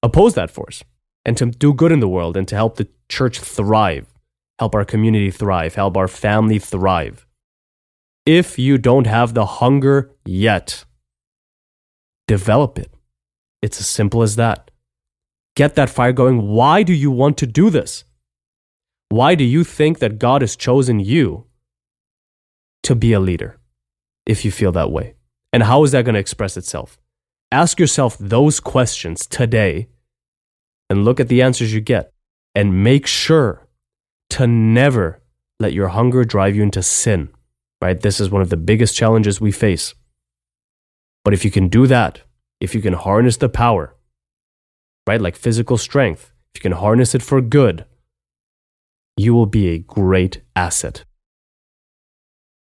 oppose 0.01 0.35
that 0.35 0.51
force 0.51 0.83
and 1.25 1.35
to 1.37 1.47
do 1.47 1.73
good 1.73 1.91
in 1.91 1.99
the 1.99 2.07
world 2.07 2.37
and 2.37 2.47
to 2.47 2.55
help 2.55 2.77
the 2.77 2.87
church 3.09 3.39
thrive, 3.39 4.12
help 4.59 4.75
our 4.75 4.85
community 4.85 5.31
thrive, 5.31 5.75
help 5.75 5.97
our 5.97 6.07
family 6.07 6.59
thrive. 6.59 7.25
If 8.25 8.57
you 8.57 8.77
don't 8.77 9.07
have 9.07 9.33
the 9.33 9.45
hunger 9.45 10.11
yet, 10.25 10.85
develop 12.27 12.79
it. 12.79 12.91
It's 13.61 13.79
as 13.79 13.87
simple 13.87 14.21
as 14.21 14.35
that 14.37 14.71
get 15.55 15.75
that 15.75 15.89
fire 15.89 16.13
going. 16.13 16.47
Why 16.47 16.83
do 16.83 16.93
you 16.93 17.11
want 17.11 17.37
to 17.37 17.47
do 17.47 17.69
this? 17.69 18.03
Why 19.09 19.35
do 19.35 19.43
you 19.43 19.63
think 19.63 19.99
that 19.99 20.17
God 20.17 20.41
has 20.41 20.55
chosen 20.55 20.99
you 20.99 21.45
to 22.83 22.95
be 22.95 23.13
a 23.13 23.19
leader 23.19 23.59
if 24.25 24.43
you 24.43 24.51
feel 24.51 24.71
that 24.71 24.91
way? 24.91 25.15
And 25.51 25.63
how 25.63 25.83
is 25.83 25.91
that 25.91 26.05
going 26.05 26.15
to 26.15 26.19
express 26.19 26.57
itself? 26.57 26.97
Ask 27.51 27.79
yourself 27.79 28.17
those 28.19 28.59
questions 28.59 29.27
today 29.27 29.89
and 30.89 31.05
look 31.05 31.19
at 31.19 31.27
the 31.27 31.43
answers 31.43 31.73
you 31.73 31.81
get 31.81 32.11
and 32.55 32.83
make 32.83 33.05
sure 33.05 33.67
to 34.37 34.47
never 34.47 35.21
let 35.59 35.73
your 35.73 35.89
hunger 35.89 36.23
drive 36.23 36.55
you 36.55 36.63
into 36.63 36.83
sin. 36.83 37.29
Right? 37.81 37.99
This 37.99 38.19
is 38.19 38.29
one 38.29 38.41
of 38.41 38.49
the 38.49 38.57
biggest 38.57 38.95
challenges 38.95 39.41
we 39.41 39.51
face. 39.51 39.93
But 41.23 41.33
if 41.33 41.43
you 41.43 41.51
can 41.51 41.67
do 41.67 41.87
that, 41.87 42.21
if 42.59 42.73
you 42.73 42.81
can 42.81 42.93
harness 42.93 43.37
the 43.37 43.49
power 43.49 43.95
right? 45.07 45.21
Like 45.21 45.35
physical 45.35 45.77
strength. 45.77 46.31
If 46.53 46.59
you 46.59 46.69
can 46.69 46.77
harness 46.77 47.15
it 47.15 47.21
for 47.21 47.41
good, 47.41 47.85
you 49.17 49.33
will 49.33 49.45
be 49.45 49.69
a 49.69 49.79
great 49.79 50.41
asset. 50.55 51.05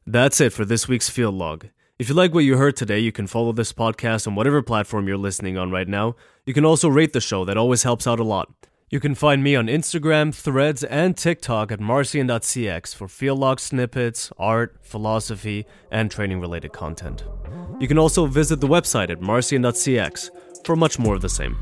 That's 0.07 0.41
it 0.41 0.53
for 0.53 0.65
this 0.65 0.89
week's 0.89 1.09
Field 1.09 1.35
Log. 1.35 1.69
If 1.99 2.09
you 2.09 2.15
like 2.15 2.35
what 2.35 2.45
you 2.45 2.57
heard 2.57 2.77
today, 2.77 2.99
you 2.99 3.13
can 3.13 3.27
follow 3.27 3.53
this 3.53 3.73
podcast 3.73 4.27
on 4.27 4.35
whatever 4.35 4.63
platform 4.63 5.07
you're 5.07 5.17
listening 5.17 5.57
on 5.57 5.71
right 5.71 5.89
now. 5.89 6.17
You 6.45 6.53
can 6.53 6.65
also 6.65 6.89
rate 6.89 7.13
the 7.13 7.21
show, 7.21 7.45
that 7.45 7.57
always 7.57 7.85
helps 7.85 8.07
out 8.07 8.21
a 8.21 8.25
lot. 8.25 8.53
You 8.95 9.01
can 9.01 9.17
find 9.17 9.43
me 9.43 9.57
on 9.57 9.67
Instagram, 9.67 10.33
Threads, 10.33 10.85
and 10.85 11.17
TikTok 11.17 11.73
at 11.73 11.81
marcian.cx 11.81 12.95
for 12.95 13.09
field 13.09 13.41
log 13.41 13.59
snippets, 13.59 14.33
art, 14.39 14.77
philosophy, 14.83 15.67
and 15.91 16.09
training 16.09 16.41
related 16.41 16.73
content. 16.73 17.25
You 17.81 17.89
can 17.89 17.99
also 17.99 18.27
visit 18.27 18.61
the 18.61 18.69
website 18.69 19.11
at 19.11 19.21
marcian.cx 19.21 20.31
for 20.65 20.77
much 20.77 21.01
more 21.01 21.17
of 21.17 21.23
the 21.23 21.29
same. 21.29 21.61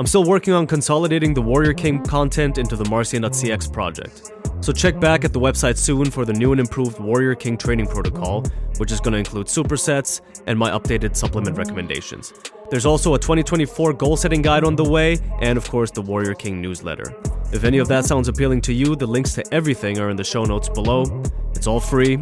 I'm 0.00 0.06
still 0.08 0.24
working 0.24 0.52
on 0.52 0.66
consolidating 0.66 1.32
the 1.32 1.42
Warrior 1.42 1.74
King 1.74 2.02
content 2.02 2.58
into 2.58 2.74
the 2.74 2.90
Marcian.cx 2.90 3.72
project. 3.72 4.32
So 4.60 4.72
check 4.72 4.98
back 4.98 5.24
at 5.24 5.32
the 5.32 5.38
website 5.38 5.76
soon 5.76 6.10
for 6.10 6.24
the 6.24 6.32
new 6.32 6.50
and 6.50 6.60
improved 6.60 6.98
Warrior 6.98 7.36
King 7.36 7.56
training 7.56 7.86
protocol, 7.86 8.42
which 8.78 8.90
is 8.90 8.98
going 8.98 9.12
to 9.12 9.18
include 9.18 9.46
supersets 9.46 10.22
and 10.48 10.58
my 10.58 10.72
updated 10.72 11.14
supplement 11.14 11.56
recommendations. 11.56 12.32
There's 12.70 12.86
also 12.86 13.14
a 13.14 13.18
2024 13.18 13.92
goal 13.92 14.16
setting 14.16 14.42
guide 14.42 14.64
on 14.64 14.74
the 14.74 14.84
way, 14.84 15.18
and 15.40 15.56
of 15.58 15.68
course, 15.68 15.90
the 15.90 16.02
Warrior 16.02 16.34
King 16.34 16.60
newsletter. 16.60 17.14
If 17.52 17.64
any 17.64 17.78
of 17.78 17.88
that 17.88 18.04
sounds 18.04 18.26
appealing 18.28 18.62
to 18.62 18.72
you, 18.72 18.96
the 18.96 19.06
links 19.06 19.34
to 19.34 19.54
everything 19.54 19.98
are 19.98 20.10
in 20.10 20.16
the 20.16 20.24
show 20.24 20.44
notes 20.44 20.68
below. 20.68 21.22
It's 21.54 21.66
all 21.66 21.80
free, 21.80 22.18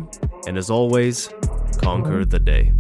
and 0.47 0.59
as 0.59 0.69
always, 0.69 1.31
conquer 1.79 2.25
the 2.25 2.39
day. 2.39 2.73